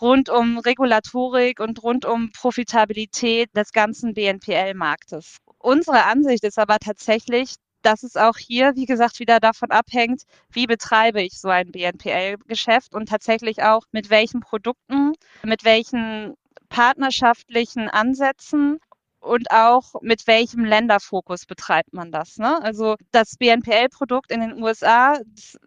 [0.00, 5.36] rund um Regulatorik und rund um Profitabilität des ganzen BNPL-Marktes.
[5.58, 10.66] Unsere Ansicht ist aber tatsächlich, dass es auch hier, wie gesagt, wieder davon abhängt, wie
[10.66, 15.12] betreibe ich so ein BNPL-Geschäft und tatsächlich auch mit welchen Produkten,
[15.42, 16.34] mit welchen
[16.68, 18.78] partnerschaftlichen Ansätzen
[19.20, 22.38] und auch mit welchem Länderfokus betreibt man das.
[22.38, 22.60] Ne?
[22.62, 25.18] Also das BNPL-Produkt in den USA,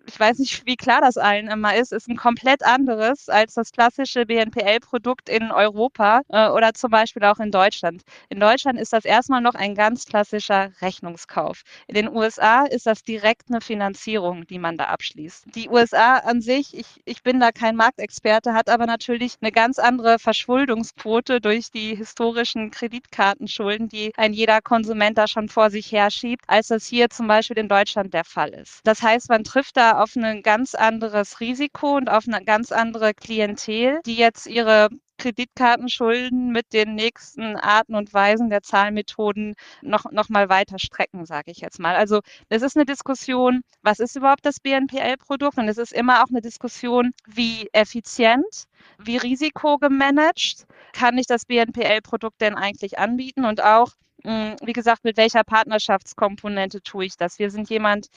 [0.08, 3.72] ich weiß nicht, wie klar das allen immer ist, ist ein komplett anderes als das
[3.72, 8.02] klassische BNPL-Produkt in Europa äh, oder zum Beispiel auch in Deutschland.
[8.30, 11.62] In Deutschland ist das erstmal noch ein ganz klassischer Rechnungskauf.
[11.88, 15.56] In den USA ist das direkt eine Finanzierung, die man da abschließt.
[15.56, 19.78] Die USA an sich, ich, ich bin da kein Marktexperte, hat aber natürlich eine ganz
[19.78, 25.92] andere Verschuldungsquote durch die historischen Kreditkarten Schulden, die ein jeder Konsument da schon vor sich
[25.92, 28.82] herschiebt, als das hier zum Beispiel in Deutschland der Fall ist.
[28.84, 33.14] Das heißt, man trifft da auf ein ganz anderes Risiko und auf eine ganz andere
[33.14, 40.30] Klientel, die jetzt ihre Kreditkartenschulden mit den nächsten Arten und Weisen der Zahlmethoden noch, noch
[40.30, 41.96] mal weiter strecken, sage ich jetzt mal.
[41.96, 45.58] Also es ist eine Diskussion, was ist überhaupt das BNPL-Produkt?
[45.58, 48.66] Und es ist immer auch eine Diskussion, wie effizient,
[48.98, 53.46] wie risikogemanagt kann ich das BNPL-Produkt denn eigentlich anbieten?
[53.46, 53.92] Und auch,
[54.24, 57.40] hm, wie gesagt, mit welcher Partnerschaftskomponente tue ich das?
[57.40, 58.08] Wir sind jemand,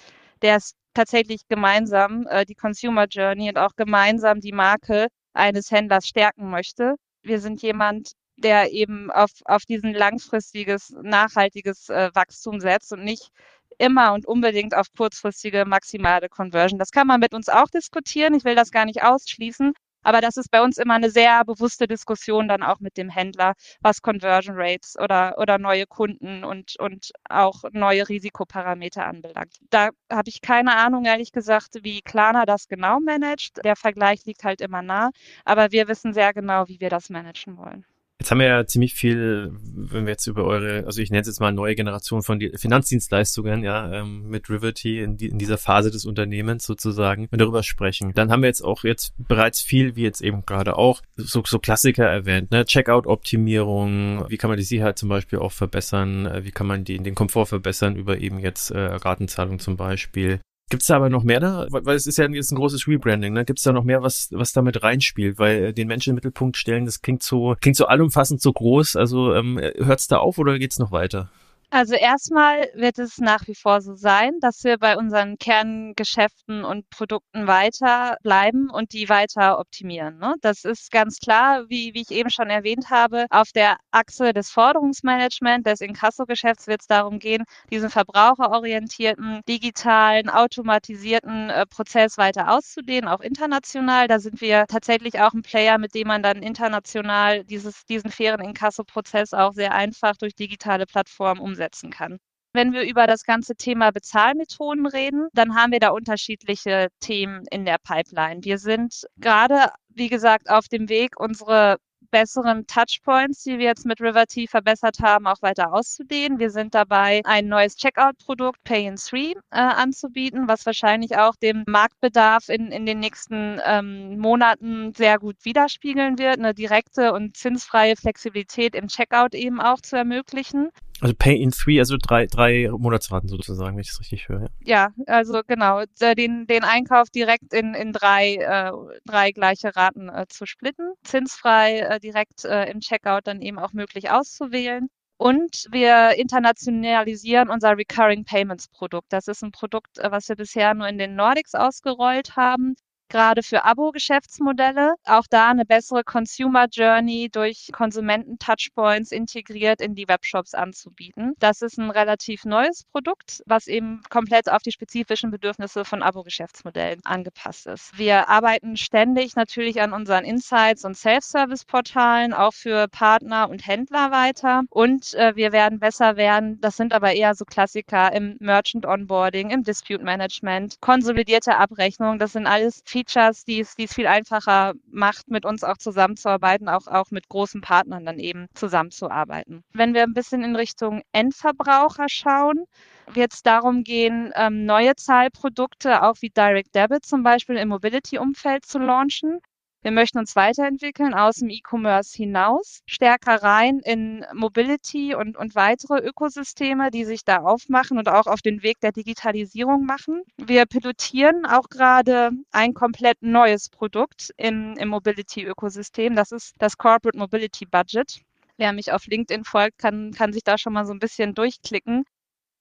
[0.42, 6.06] der es tatsächlich gemeinsam äh, die Consumer Journey und auch gemeinsam die Marke eines Händlers
[6.06, 6.94] stärken möchte.
[7.22, 13.30] Wir sind jemand, der eben auf, auf diesen langfristiges, nachhaltiges äh, Wachstum setzt und nicht
[13.78, 16.78] immer und unbedingt auf kurzfristige maximale Conversion.
[16.78, 18.34] Das kann man mit uns auch diskutieren.
[18.34, 19.72] Ich will das gar nicht ausschließen.
[20.06, 23.54] Aber das ist bei uns immer eine sehr bewusste Diskussion dann auch mit dem Händler,
[23.80, 29.56] was Conversion Rates oder, oder neue Kunden und, und auch neue Risikoparameter anbelangt.
[29.68, 33.58] Da habe ich keine Ahnung, ehrlich gesagt, wie Klarna das genau managt.
[33.64, 35.10] Der Vergleich liegt halt immer nah,
[35.44, 37.84] aber wir wissen sehr genau, wie wir das managen wollen.
[38.18, 41.26] Jetzt haben wir ja ziemlich viel, wenn wir jetzt über eure, also ich nenne es
[41.26, 45.90] jetzt mal neue Generation von Finanzdienstleistungen, ja, ähm, mit Riverty in, die, in dieser Phase
[45.90, 48.12] des Unternehmens sozusagen, wir darüber sprechen.
[48.14, 51.58] Dann haben wir jetzt auch jetzt bereits viel, wie jetzt eben gerade auch, so, so
[51.58, 56.52] Klassiker erwähnt, ne, Checkout-Optimierung, wie kann man die Sicherheit zum Beispiel auch verbessern, äh, wie
[56.52, 60.40] kann man die, den Komfort verbessern über eben jetzt äh, Ratenzahlung zum Beispiel.
[60.68, 61.68] Gibt es da aber noch mehr da?
[61.70, 63.44] Weil es ist ja jetzt ein großes Rebranding, ne?
[63.44, 65.38] Gibt es da noch mehr, was, was damit reinspielt?
[65.38, 68.96] Weil äh, den Menschen im Mittelpunkt stellen, das klingt so, klingt so allumfassend so groß.
[68.96, 71.30] Also ähm, hört es da auf oder geht's noch weiter?
[71.70, 76.88] Also erstmal wird es nach wie vor so sein, dass wir bei unseren Kerngeschäften und
[76.90, 80.18] Produkten weiter bleiben und die weiter optimieren.
[80.18, 80.36] Ne?
[80.42, 84.48] Das ist ganz klar, wie, wie ich eben schon erwähnt habe, auf der Achse des
[84.50, 93.08] Forderungsmanagement, des Inkasso-Geschäfts wird es darum gehen, diesen verbraucherorientierten, digitalen, automatisierten äh, Prozess weiter auszudehnen,
[93.08, 94.06] auch international.
[94.06, 98.40] Da sind wir tatsächlich auch ein Player, mit dem man dann international dieses, diesen fairen
[98.40, 102.18] Inkasso-Prozess auch sehr einfach durch digitale Plattformen umsetzen umsetzen kann.
[102.52, 107.66] Wenn wir über das ganze Thema Bezahlmethoden reden, dann haben wir da unterschiedliche Themen in
[107.66, 108.44] der Pipeline.
[108.44, 111.76] Wir sind gerade, wie gesagt, auf dem Weg, unsere
[112.10, 116.38] besseren Touchpoints, die wir jetzt mit Riverty verbessert haben, auch weiter auszudehnen.
[116.38, 121.64] Wir sind dabei, ein neues Checkout-Produkt Pay in Three äh, anzubieten, was wahrscheinlich auch dem
[121.66, 127.96] Marktbedarf in, in den nächsten ähm, Monaten sehr gut widerspiegeln wird, eine direkte und zinsfreie
[127.96, 130.70] Flexibilität im Checkout eben auch zu ermöglichen.
[131.00, 134.48] Also Pay in Three, also drei, drei Monatsraten sozusagen, wenn ich das richtig höre.
[134.64, 138.72] Ja, also genau, den, den Einkauf direkt in, in drei, äh,
[139.04, 143.72] drei gleiche Raten äh, zu splitten, zinsfrei äh, direkt äh, im Checkout dann eben auch
[143.72, 144.88] möglich auszuwählen.
[145.18, 149.06] Und wir internationalisieren unser Recurring Payments Produkt.
[149.10, 152.74] Das ist ein Produkt, äh, was wir bisher nur in den Nordics ausgerollt haben
[153.08, 154.94] gerade für Abo-Geschäftsmodelle.
[155.04, 161.34] Auch da eine bessere Consumer Journey durch Konsumenten-Touchpoints integriert in die Webshops anzubieten.
[161.38, 167.00] Das ist ein relativ neues Produkt, was eben komplett auf die spezifischen Bedürfnisse von Abo-Geschäftsmodellen
[167.04, 167.96] angepasst ist.
[167.96, 174.62] Wir arbeiten ständig natürlich an unseren Insights und Self-Service-Portalen, auch für Partner und Händler weiter.
[174.70, 176.60] Und äh, wir werden besser werden.
[176.60, 182.18] Das sind aber eher so Klassiker im Merchant Onboarding, im Dispute Management, konsolidierte Abrechnung.
[182.18, 186.68] Das sind alles Features, die es, die es viel einfacher macht, mit uns auch zusammenzuarbeiten,
[186.68, 189.62] auch, auch mit großen Partnern dann eben zusammenzuarbeiten.
[189.74, 192.64] Wenn wir ein bisschen in Richtung Endverbraucher schauen,
[193.12, 198.64] wird es darum gehen, ähm, neue Zahlprodukte, auch wie Direct Debit zum Beispiel im Mobility-Umfeld
[198.64, 199.40] zu launchen.
[199.86, 206.00] Wir möchten uns weiterentwickeln aus dem E-Commerce hinaus, stärker rein in Mobility und, und weitere
[206.00, 210.22] Ökosysteme, die sich da aufmachen und auch auf den Weg der Digitalisierung machen.
[210.38, 216.16] Wir pilotieren auch gerade ein komplett neues Produkt in, im Mobility-Ökosystem.
[216.16, 218.22] Das ist das Corporate Mobility Budget.
[218.56, 222.02] Wer mich auf LinkedIn folgt, kann, kann sich da schon mal so ein bisschen durchklicken.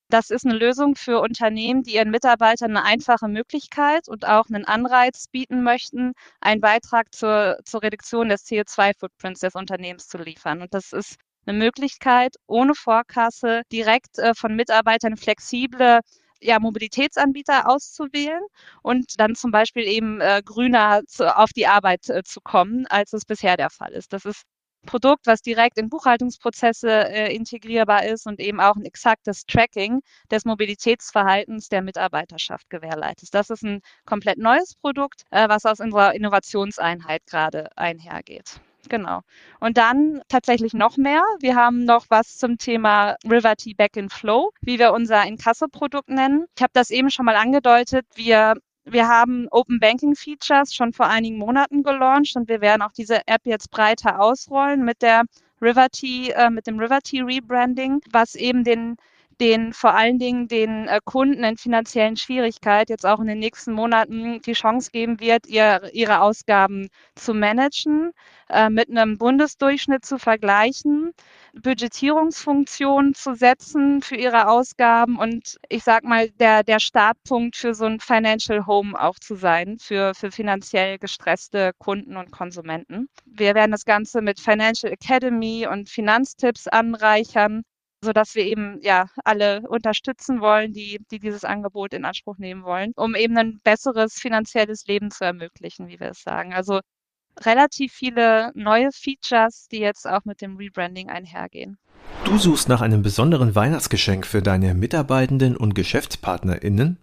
[0.10, 4.66] Das ist eine Lösung für Unternehmen, die ihren Mitarbeitern eine einfache Möglichkeit und auch einen
[4.66, 10.62] Anreiz bieten möchten, einen Beitrag zur, zur Reduktion des CO2-Footprints des Unternehmens zu liefern.
[10.62, 11.16] Und das ist
[11.46, 16.00] eine Möglichkeit, ohne Vorkasse direkt äh, von Mitarbeitern flexible
[16.42, 18.42] ja, Mobilitätsanbieter auszuwählen
[18.84, 23.14] und dann zum Beispiel eben äh, grüner zu, auf die Arbeit äh, zu kommen, als
[23.14, 24.14] es bisher der Fall ist.
[24.14, 24.44] Das ist
[24.86, 30.46] Produkt, was direkt in Buchhaltungsprozesse äh, integrierbar ist und eben auch ein exaktes Tracking des
[30.46, 33.34] Mobilitätsverhaltens der Mitarbeiterschaft gewährleistet.
[33.34, 38.60] Das ist ein komplett neues Produkt, äh, was aus unserer Innovationseinheit gerade einhergeht.
[38.90, 39.22] Genau.
[39.60, 41.24] Und dann tatsächlich noch mehr.
[41.40, 46.10] Wir haben noch was zum Thema River Tea Back in Flow, wie wir unser Inkasso-Produkt
[46.10, 46.46] nennen.
[46.56, 48.06] Ich habe das eben schon mal angedeutet.
[48.16, 52.92] Wir wir haben Open Banking Features schon vor einigen Monaten gelauncht und wir werden auch
[52.92, 55.24] diese App jetzt breiter ausrollen mit der
[55.62, 58.98] Riverty, äh, mit dem Riverty Rebranding, was eben den
[59.40, 63.74] den vor allen Dingen den äh, Kunden in finanziellen Schwierigkeiten jetzt auch in den nächsten
[63.74, 68.12] Monaten die Chance geben wird, ihr, ihre Ausgaben zu managen,
[68.50, 71.12] äh, mit einem Bundesdurchschnitt zu vergleichen,
[71.54, 77.86] Budgetierungsfunktionen zu setzen für ihre Ausgaben und ich sag mal, der, der Startpunkt für so
[77.86, 83.10] ein Financial Home auch zu sein, für, für finanziell gestresste Kunden und Konsumenten.
[83.26, 87.64] Wir werden das Ganze mit Financial Academy und Finanztipps anreichern
[88.02, 92.92] sodass wir eben ja alle unterstützen wollen, die, die dieses Angebot in Anspruch nehmen wollen,
[92.96, 96.54] um eben ein besseres finanzielles Leben zu ermöglichen, wie wir es sagen.
[96.54, 96.80] Also
[97.42, 101.78] relativ viele neue Features, die jetzt auch mit dem Rebranding einhergehen.
[102.24, 106.98] Du suchst nach einem besonderen Weihnachtsgeschenk für deine Mitarbeitenden und GeschäftspartnerInnen?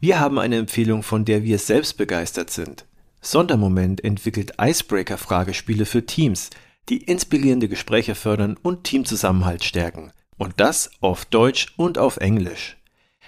[0.00, 2.86] Wir haben eine Empfehlung, von der wir selbst begeistert sind.
[3.20, 6.50] Sondermoment entwickelt Icebreaker-Fragespiele für Teams,
[6.88, 10.12] die inspirierende Gespräche fördern und Teamzusammenhalt stärken.
[10.42, 12.76] Und das auf Deutsch und auf Englisch.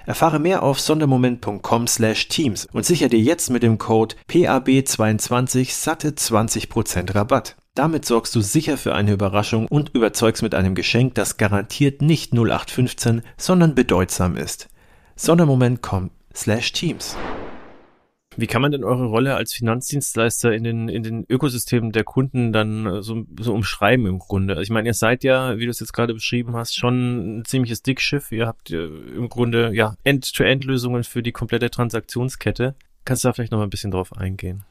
[0.04, 7.54] Erfahre mehr auf sondermoment.com/teams und sichere dir jetzt mit dem Code PAB22 satte 20% Rabatt.
[7.76, 12.32] Damit sorgst du sicher für eine Überraschung und überzeugst mit einem Geschenk, das garantiert nicht
[12.32, 14.68] 0815, sondern bedeutsam ist.
[15.14, 17.16] Sondermoment.com/teams.
[18.36, 22.52] Wie kann man denn eure Rolle als Finanzdienstleister in den, in den Ökosystemen der Kunden
[22.52, 24.60] dann äh, so, so umschreiben im Grunde?
[24.60, 27.82] Ich meine, ihr seid ja, wie du es jetzt gerade beschrieben hast, schon ein ziemliches
[27.82, 28.32] Dickschiff.
[28.32, 32.74] Ihr habt äh, im Grunde ja End-to-End-Lösungen für die komplette Transaktionskette.
[33.04, 34.64] Kannst du da vielleicht noch mal ein bisschen drauf eingehen?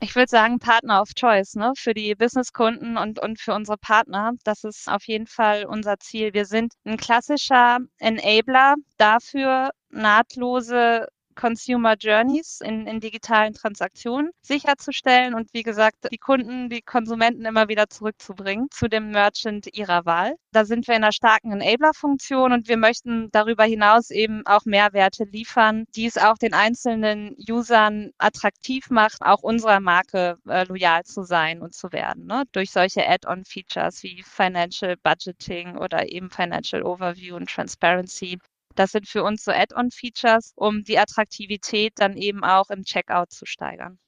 [0.00, 1.72] ich würde sagen, Partner of Choice, ne?
[1.76, 4.32] Für die Businesskunden und, und für unsere Partner.
[4.44, 6.34] Das ist auf jeden Fall unser Ziel.
[6.34, 11.08] Wir sind ein klassischer Enabler dafür, nahtlose
[11.38, 17.68] Consumer Journeys in, in digitalen Transaktionen sicherzustellen und wie gesagt, die Kunden, die Konsumenten immer
[17.68, 20.34] wieder zurückzubringen zu dem Merchant ihrer Wahl.
[20.50, 25.24] Da sind wir in einer starken Enabler-Funktion und wir möchten darüber hinaus eben auch Mehrwerte
[25.24, 31.22] liefern, die es auch den einzelnen Usern attraktiv macht, auch unserer Marke äh, loyal zu
[31.22, 32.26] sein und zu werden.
[32.26, 32.44] Ne?
[32.50, 38.38] Durch solche Add-on-Features wie Financial Budgeting oder eben Financial Overview und Transparency.
[38.78, 43.44] Das sind für uns so Add-on-Features, um die Attraktivität dann eben auch im Checkout zu
[43.44, 43.98] steigern.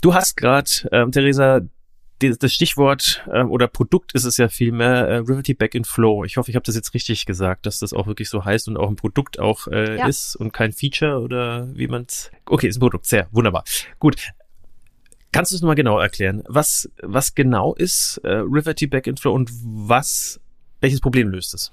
[0.00, 1.60] Du hast gerade, ähm, Theresa,
[2.18, 6.24] das Stichwort äh, oder Produkt ist es ja vielmehr äh, Riverty Back in Flow.
[6.24, 8.76] Ich hoffe, ich habe das jetzt richtig gesagt, dass das auch wirklich so heißt und
[8.76, 10.08] auch ein Produkt auch äh, ja.
[10.08, 12.32] ist und kein Feature oder wie man es.
[12.46, 13.62] Okay, ist ein Produkt, sehr wunderbar.
[14.00, 14.30] Gut.
[15.30, 16.42] Kannst du es nochmal genau erklären?
[16.48, 20.40] Was, was genau ist äh, Riverty Back in Flow und was,
[20.80, 21.70] welches Problem löst es?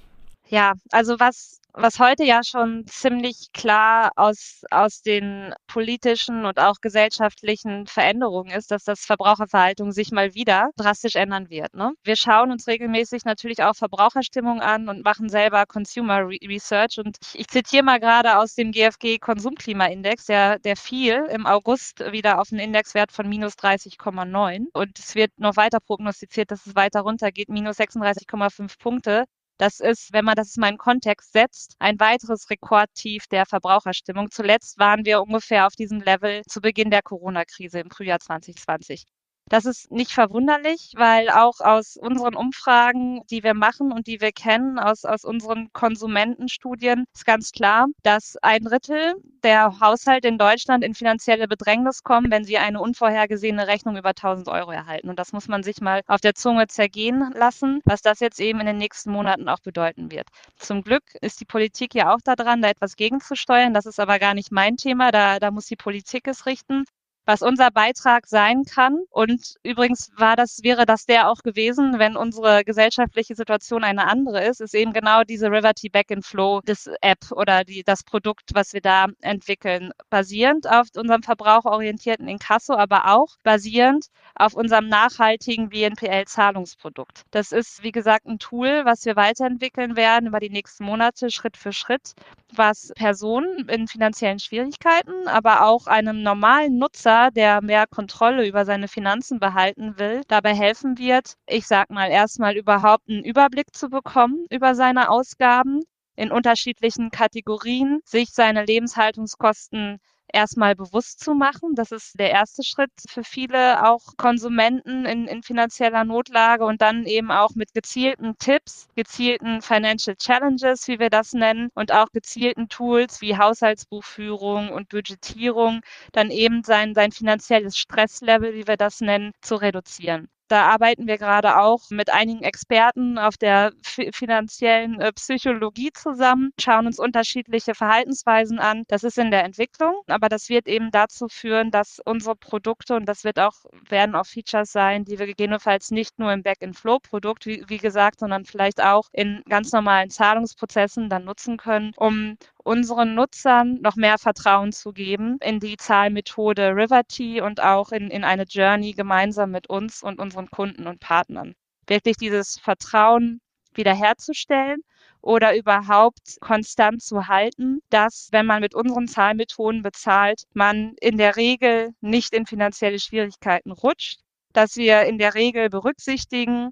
[0.47, 6.75] Ja, also was was heute ja schon ziemlich klar aus, aus den politischen und auch
[6.81, 11.73] gesellschaftlichen Veränderungen ist, dass das Verbraucherverhalten sich mal wieder drastisch ändern wird.
[11.75, 11.93] Ne?
[12.03, 16.97] Wir schauen uns regelmäßig natürlich auch Verbraucherstimmung an und machen selber Consumer Re Research.
[16.97, 21.99] Und ich, ich zitiere mal gerade aus dem GfG Konsumklimaindex, der, der fiel im August
[22.11, 24.65] wieder auf einen Indexwert von minus 30,9.
[24.73, 29.25] Und es wird noch weiter prognostiziert, dass es weiter runtergeht, minus 36,5 Punkte.
[29.59, 34.31] Das ist, wenn man das mal in Kontext setzt, ein weiteres Rekordtief der Verbraucherstimmung.
[34.31, 39.05] Zuletzt waren wir ungefähr auf diesem Level zu Beginn der Corona-Krise im Frühjahr 2020.
[39.49, 44.31] Das ist nicht verwunderlich, weil auch aus unseren Umfragen, die wir machen und die wir
[44.31, 50.83] kennen, aus, aus unseren Konsumentenstudien, ist ganz klar, dass ein Drittel der Haushalte in Deutschland
[50.83, 55.09] in finanzielle Bedrängnis kommen, wenn sie eine unvorhergesehene Rechnung über 1000 Euro erhalten.
[55.09, 58.59] Und das muss man sich mal auf der Zunge zergehen lassen, was das jetzt eben
[58.59, 60.27] in den nächsten Monaten auch bedeuten wird.
[60.57, 63.73] Zum Glück ist die Politik ja auch daran, da etwas gegenzusteuern.
[63.73, 65.11] Das ist aber gar nicht mein Thema.
[65.11, 66.85] Da, da muss die Politik es richten
[67.29, 69.03] was unser Beitrag sein kann.
[69.11, 74.43] Und übrigens war das, wäre das der auch gewesen, wenn unsere gesellschaftliche Situation eine andere
[74.45, 78.49] ist, ist eben genau diese Riverty Back in Flow, das App oder die, das Produkt,
[78.55, 85.69] was wir da entwickeln, basierend auf unserem verbraucherorientierten Inkasso, aber auch basierend auf unserem nachhaltigen
[85.69, 87.25] BNPL-Zahlungsprodukt.
[87.29, 91.57] Das ist, wie gesagt, ein Tool, was wir weiterentwickeln werden über die nächsten Monate, Schritt
[91.57, 92.13] für Schritt,
[92.55, 98.87] was Personen in finanziellen Schwierigkeiten, aber auch einem normalen Nutzer, der mehr Kontrolle über seine
[98.87, 104.45] Finanzen behalten will, dabei helfen wird, ich sag mal, erstmal überhaupt einen Überblick zu bekommen
[104.49, 105.81] über seine Ausgaben
[106.15, 109.99] in unterschiedlichen Kategorien, sich seine Lebenshaltungskosten
[110.33, 111.75] erstmal bewusst zu machen.
[111.75, 117.05] Das ist der erste Schritt für viele auch Konsumenten in, in finanzieller Notlage und dann
[117.05, 122.69] eben auch mit gezielten Tipps, gezielten Financial Challenges, wie wir das nennen, und auch gezielten
[122.69, 125.81] Tools wie Haushaltsbuchführung und Budgetierung,
[126.13, 130.29] dann eben sein, sein finanzielles Stresslevel, wie wir das nennen, zu reduzieren.
[130.49, 136.87] Da arbeiten wir gerade auch mit einigen Experten auf der finanziellen äh, Psychologie zusammen, schauen
[136.87, 138.83] uns unterschiedliche Verhaltensweisen an.
[138.87, 143.05] Das ist in der Entwicklung, aber das wird eben dazu führen, dass unsere Produkte, und
[143.05, 143.53] das wird auch,
[143.89, 148.43] werden auch Features sein, die wir gegebenenfalls nicht nur im Back-in-Flow-Produkt, wie, wie gesagt, sondern
[148.45, 154.71] vielleicht auch in ganz normalen Zahlungsprozessen dann nutzen können, um unseren Nutzern noch mehr Vertrauen
[154.71, 160.03] zu geben in die Zahlmethode Riverty und auch in, in eine Journey gemeinsam mit uns
[160.03, 161.55] und unseren Kunden und Partnern.
[161.87, 163.41] Wirklich dieses Vertrauen
[163.73, 164.81] wiederherzustellen
[165.21, 171.35] oder überhaupt konstant zu halten, dass wenn man mit unseren Zahlmethoden bezahlt, man in der
[171.35, 174.19] Regel nicht in finanzielle Schwierigkeiten rutscht,
[174.53, 176.69] dass wir in der Regel berücksichtigen,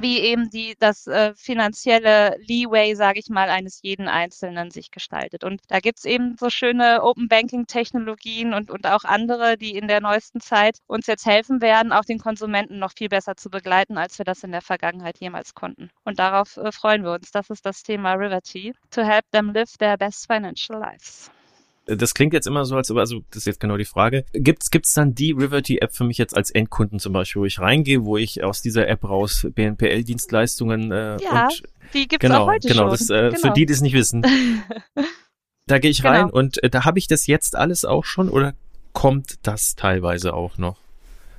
[0.00, 5.44] wie eben die das äh, finanzielle Leeway, sage ich mal, eines jeden Einzelnen sich gestaltet.
[5.44, 9.88] Und da gibt's eben so schöne Open Banking Technologien und, und auch andere, die in
[9.88, 13.98] der neuesten Zeit uns jetzt helfen werden, auch den Konsumenten noch viel besser zu begleiten,
[13.98, 15.90] als wir das in der Vergangenheit jemals konnten.
[16.04, 17.30] Und darauf äh, freuen wir uns.
[17.30, 21.30] Das ist das Thema Riverty, to help them live their best financial lives
[21.96, 24.24] das klingt jetzt immer so, als also das ist jetzt genau die Frage.
[24.32, 27.58] Gibt's gibt's dann die Riverty App für mich jetzt als Endkunden zum Beispiel, wo ich
[27.58, 31.62] reingehe, wo ich aus dieser App raus BNPL Dienstleistungen äh, ja, und
[31.94, 32.90] die gibt's genau auch heute genau schon.
[32.90, 33.40] das äh, genau.
[33.40, 34.24] für die, die es nicht wissen.
[35.66, 36.10] Da gehe ich Genau.
[36.14, 38.54] rein und äh, da habe ich das jetzt alles auch schon oder
[38.92, 40.78] kommt das teilweise auch noch?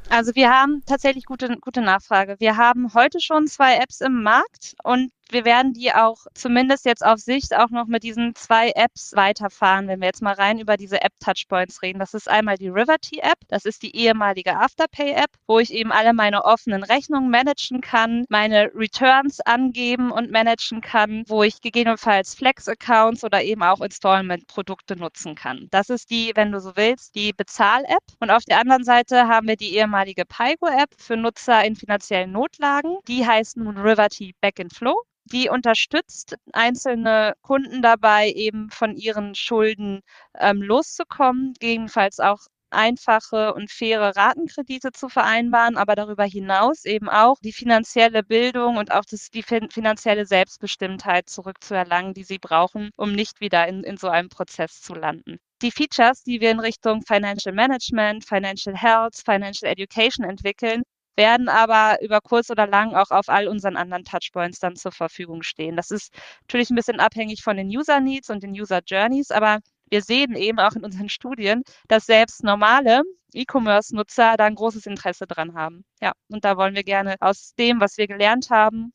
[0.09, 2.35] Also wir haben tatsächlich gute, gute Nachfrage.
[2.39, 7.05] Wir haben heute schon zwei Apps im Markt und wir werden die auch zumindest jetzt
[7.05, 10.77] auf Sicht auch noch mit diesen zwei Apps weiterfahren, wenn wir jetzt mal rein über
[10.77, 11.99] diese App-Touchpoints reden.
[11.99, 16.43] Das ist einmal die Riverty-App, das ist die ehemalige Afterpay-App, wo ich eben alle meine
[16.43, 23.41] offenen Rechnungen managen kann, meine Returns angeben und managen kann, wo ich gegebenenfalls Flex-Accounts oder
[23.43, 25.67] eben auch Installment-Produkte nutzen kann.
[25.71, 28.03] Das ist die, wenn du so willst, die Bezahl-App.
[28.19, 32.97] Und auf der anderen Seite haben wir die ehemalige Pygo-App für Nutzer in finanziellen Notlagen.
[33.07, 35.01] Die heißt nun Riverty Back in Flow
[35.31, 40.01] die unterstützt einzelne Kunden dabei, eben von ihren Schulden
[40.37, 42.39] ähm, loszukommen, gegebenenfalls auch
[42.71, 48.91] einfache und faire Ratenkredite zu vereinbaren, aber darüber hinaus eben auch die finanzielle Bildung und
[48.91, 54.09] auch das, die finanzielle Selbstbestimmtheit zurückzuerlangen, die sie brauchen, um nicht wieder in, in so
[54.09, 55.37] einem Prozess zu landen.
[55.61, 60.81] Die Features, die wir in Richtung Financial Management, Financial Health, Financial Education entwickeln,
[61.15, 65.43] werden aber über kurz oder lang auch auf all unseren anderen Touchpoints dann zur Verfügung
[65.43, 65.75] stehen.
[65.75, 69.59] Das ist natürlich ein bisschen abhängig von den User Needs und den User Journeys, aber
[69.89, 73.03] wir sehen eben auch in unseren Studien, dass selbst normale
[73.33, 75.83] E-Commerce-Nutzer da ein großes Interesse dran haben.
[76.01, 78.93] Ja, und da wollen wir gerne aus dem, was wir gelernt haben,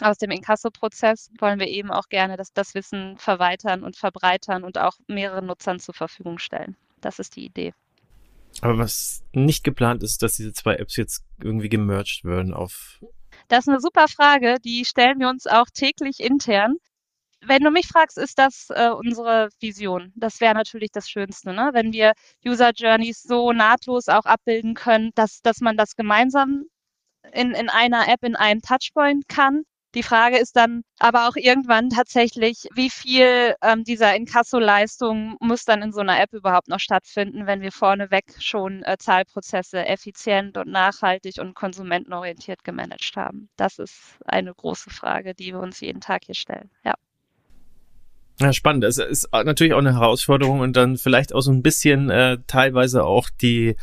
[0.00, 4.78] aus dem Inkasso-Prozess, wollen wir eben auch gerne das, das Wissen verweitern und verbreitern und
[4.78, 6.76] auch mehreren Nutzern zur Verfügung stellen.
[7.00, 7.74] Das ist die Idee.
[8.62, 13.00] Aber was nicht geplant ist, dass diese zwei Apps jetzt irgendwie gemerged werden auf.
[13.48, 16.76] Das ist eine super Frage, die stellen wir uns auch täglich intern.
[17.44, 20.12] Wenn du mich fragst, ist das äh, unsere Vision.
[20.14, 21.70] Das wäre natürlich das Schönste, ne?
[21.72, 22.12] wenn wir
[22.46, 26.66] User Journeys so nahtlos auch abbilden können, dass, dass man das gemeinsam
[27.32, 29.64] in, in einer App, in einem Touchpoint kann
[29.94, 35.82] die Frage ist dann aber auch irgendwann tatsächlich, wie viel ähm, dieser Inkasso-Leistung muss dann
[35.82, 40.68] in so einer App überhaupt noch stattfinden, wenn wir vorneweg schon äh, Zahlprozesse effizient und
[40.68, 43.48] nachhaltig und konsumentenorientiert gemanagt haben.
[43.56, 46.70] Das ist eine große Frage, die wir uns jeden Tag hier stellen.
[46.84, 46.94] Ja.
[48.40, 48.84] Ja, spannend.
[48.84, 53.04] Es ist natürlich auch eine Herausforderung und dann vielleicht auch so ein bisschen äh, teilweise
[53.04, 53.76] auch die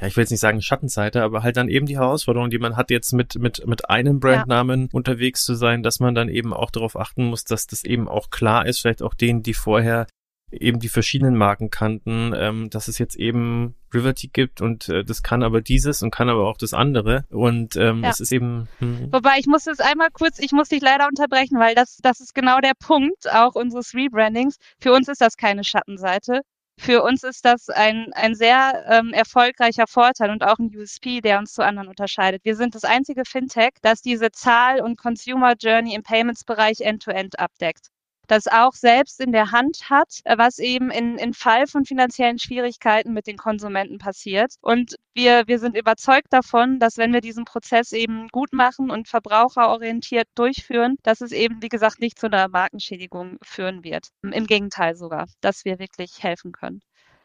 [0.00, 2.76] ja, ich will jetzt nicht sagen Schattenseite, aber halt dann eben die Herausforderung, die man
[2.76, 4.88] hat, jetzt mit, mit, mit einem Brandnamen ja.
[4.92, 8.28] unterwegs zu sein, dass man dann eben auch darauf achten muss, dass das eben auch
[8.30, 10.06] klar ist, vielleicht auch denen, die vorher
[10.50, 15.22] eben die verschiedenen Marken kannten, ähm, dass es jetzt eben Riverty gibt und äh, das
[15.22, 18.10] kann aber dieses und kann aber auch das andere und ähm, ja.
[18.10, 18.68] es ist eben.
[18.78, 19.08] Hm.
[19.12, 22.34] Wobei ich muss jetzt einmal kurz, ich muss dich leider unterbrechen, weil das das ist
[22.34, 24.56] genau der Punkt auch unseres Rebrandings.
[24.78, 26.42] Für uns ist das keine Schattenseite.
[26.78, 31.38] Für uns ist das ein, ein sehr ähm, erfolgreicher Vorteil und auch ein USP, der
[31.38, 32.44] uns zu anderen unterscheidet.
[32.44, 37.88] Wir sind das einzige Fintech, das diese Zahl- und Consumer Journey im Payments-Bereich end-to-end abdeckt
[38.26, 42.38] das auch selbst in der Hand hat, äh, was eben in, in Fall von finanziellen
[42.38, 44.54] Schwierigkeiten mit den Konsumenten passiert.
[44.60, 49.08] Und wir, wir sind überzeugt davon, dass wenn wir diesen Prozess eben gut machen und
[49.08, 54.08] verbraucherorientiert durchführen, dass es eben, wie gesagt, nicht zu einer Markenschädigung führen wird.
[54.22, 56.80] Im Gegenteil sogar, dass wir wirklich helfen können.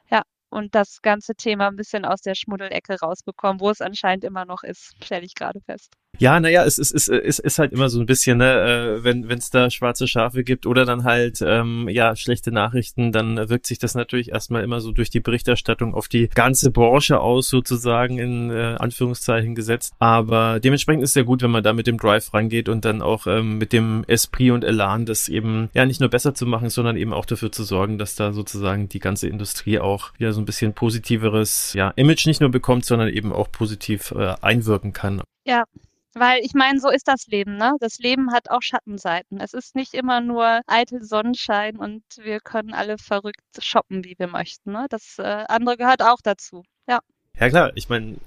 [0.10, 4.46] Ja, und das ganze Thema ein bisschen aus der Schmuddelecke rausbekommen, wo es anscheinend immer
[4.46, 5.94] noch ist, stelle ich gerade fest.
[6.22, 9.04] Ja, naja, es ist, es ist, es ist halt immer so ein bisschen, ne, äh,
[9.04, 13.66] wenn es da schwarze Schafe gibt oder dann halt ähm, ja schlechte Nachrichten, dann wirkt
[13.66, 18.20] sich das natürlich erstmal immer so durch die Berichterstattung auf die ganze Branche aus, sozusagen
[18.20, 19.96] in äh, Anführungszeichen gesetzt.
[19.98, 23.02] Aber dementsprechend ist es ja gut, wenn man da mit dem Drive rangeht und dann
[23.02, 26.70] auch ähm, mit dem Esprit und Elan, das eben ja nicht nur besser zu machen,
[26.70, 30.42] sondern eben auch dafür zu sorgen, dass da sozusagen die ganze Industrie auch wieder so
[30.42, 35.24] ein bisschen positiveres ja, Image nicht nur bekommt, sondern eben auch positiv äh, einwirken kann.
[35.48, 35.64] Ja,
[36.14, 37.74] weil ich meine, so ist das Leben, ne?
[37.80, 39.40] Das Leben hat auch Schattenseiten.
[39.40, 44.28] Es ist nicht immer nur eitel Sonnenschein und wir können alle verrückt shoppen, wie wir
[44.28, 44.72] möchten.
[44.72, 44.88] Ne?
[44.90, 46.64] Das äh, andere gehört auch dazu.
[46.88, 47.00] Ja.
[47.40, 48.18] Ja klar, ich meine,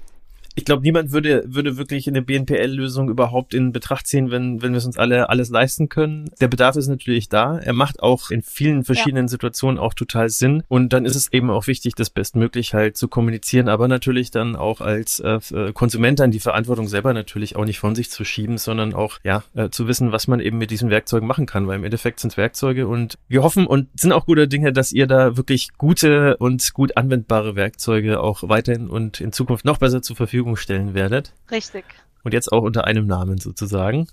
[0.55, 4.77] ich glaube, niemand würde, würde wirklich eine BNPL-Lösung überhaupt in Betracht ziehen, wenn, wenn wir
[4.77, 6.29] es uns alle alles leisten können.
[6.39, 7.59] Der Bedarf ist natürlich da.
[7.59, 9.29] Er macht auch in vielen verschiedenen ja.
[9.29, 10.63] Situationen auch total Sinn.
[10.69, 14.55] Und dann ist es eben auch wichtig, das bestmöglich halt zu kommunizieren, aber natürlich dann
[14.55, 18.23] auch als äh, äh, Konsument dann die Verantwortung selber natürlich auch nicht von sich zu
[18.23, 21.67] schieben, sondern auch, ja, äh, zu wissen, was man eben mit diesen Werkzeugen machen kann,
[21.67, 24.93] weil im Endeffekt sind es Werkzeuge und wir hoffen und sind auch gute Dinge, dass
[24.93, 30.01] ihr da wirklich gute und gut anwendbare Werkzeuge auch weiterhin und in Zukunft noch besser
[30.01, 31.33] zur Verfügung Verfügung stellen werdet.
[31.49, 31.83] Richtig.
[32.23, 34.07] Und jetzt auch unter einem Namen sozusagen.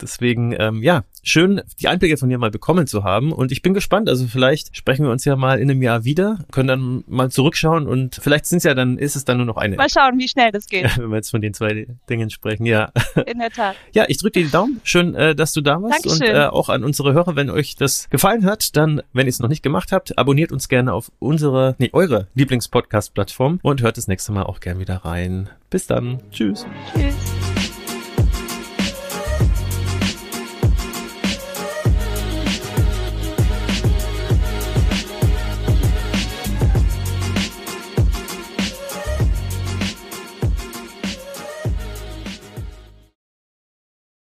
[0.00, 3.32] Deswegen, ähm, ja, schön, die Einblicke von dir mal bekommen zu haben.
[3.32, 4.08] Und ich bin gespannt.
[4.08, 7.86] Also vielleicht sprechen wir uns ja mal in einem Jahr wieder, können dann mal zurückschauen
[7.86, 9.76] und vielleicht sind es ja dann, ist es dann nur noch eine.
[9.76, 10.84] Mal schauen, wie schnell das geht.
[10.84, 12.92] Ja, wenn wir jetzt von den zwei Dingen sprechen, ja.
[13.26, 13.76] In der Tat.
[13.92, 14.80] Ja, ich drücke dir die Daumen.
[14.84, 16.04] Schön, äh, dass du da warst.
[16.04, 16.28] Dankeschön.
[16.28, 19.40] Und äh, auch an unsere Hörer, wenn euch das gefallen hat, dann, wenn ihr es
[19.40, 24.08] noch nicht gemacht habt, abonniert uns gerne auf unsere, nee, eure Lieblingspodcast-Plattform und hört das
[24.08, 25.48] nächste Mal auch gerne wieder rein.
[25.70, 26.20] Bis dann.
[26.30, 26.66] Tschüss.
[26.94, 27.55] Tschüss.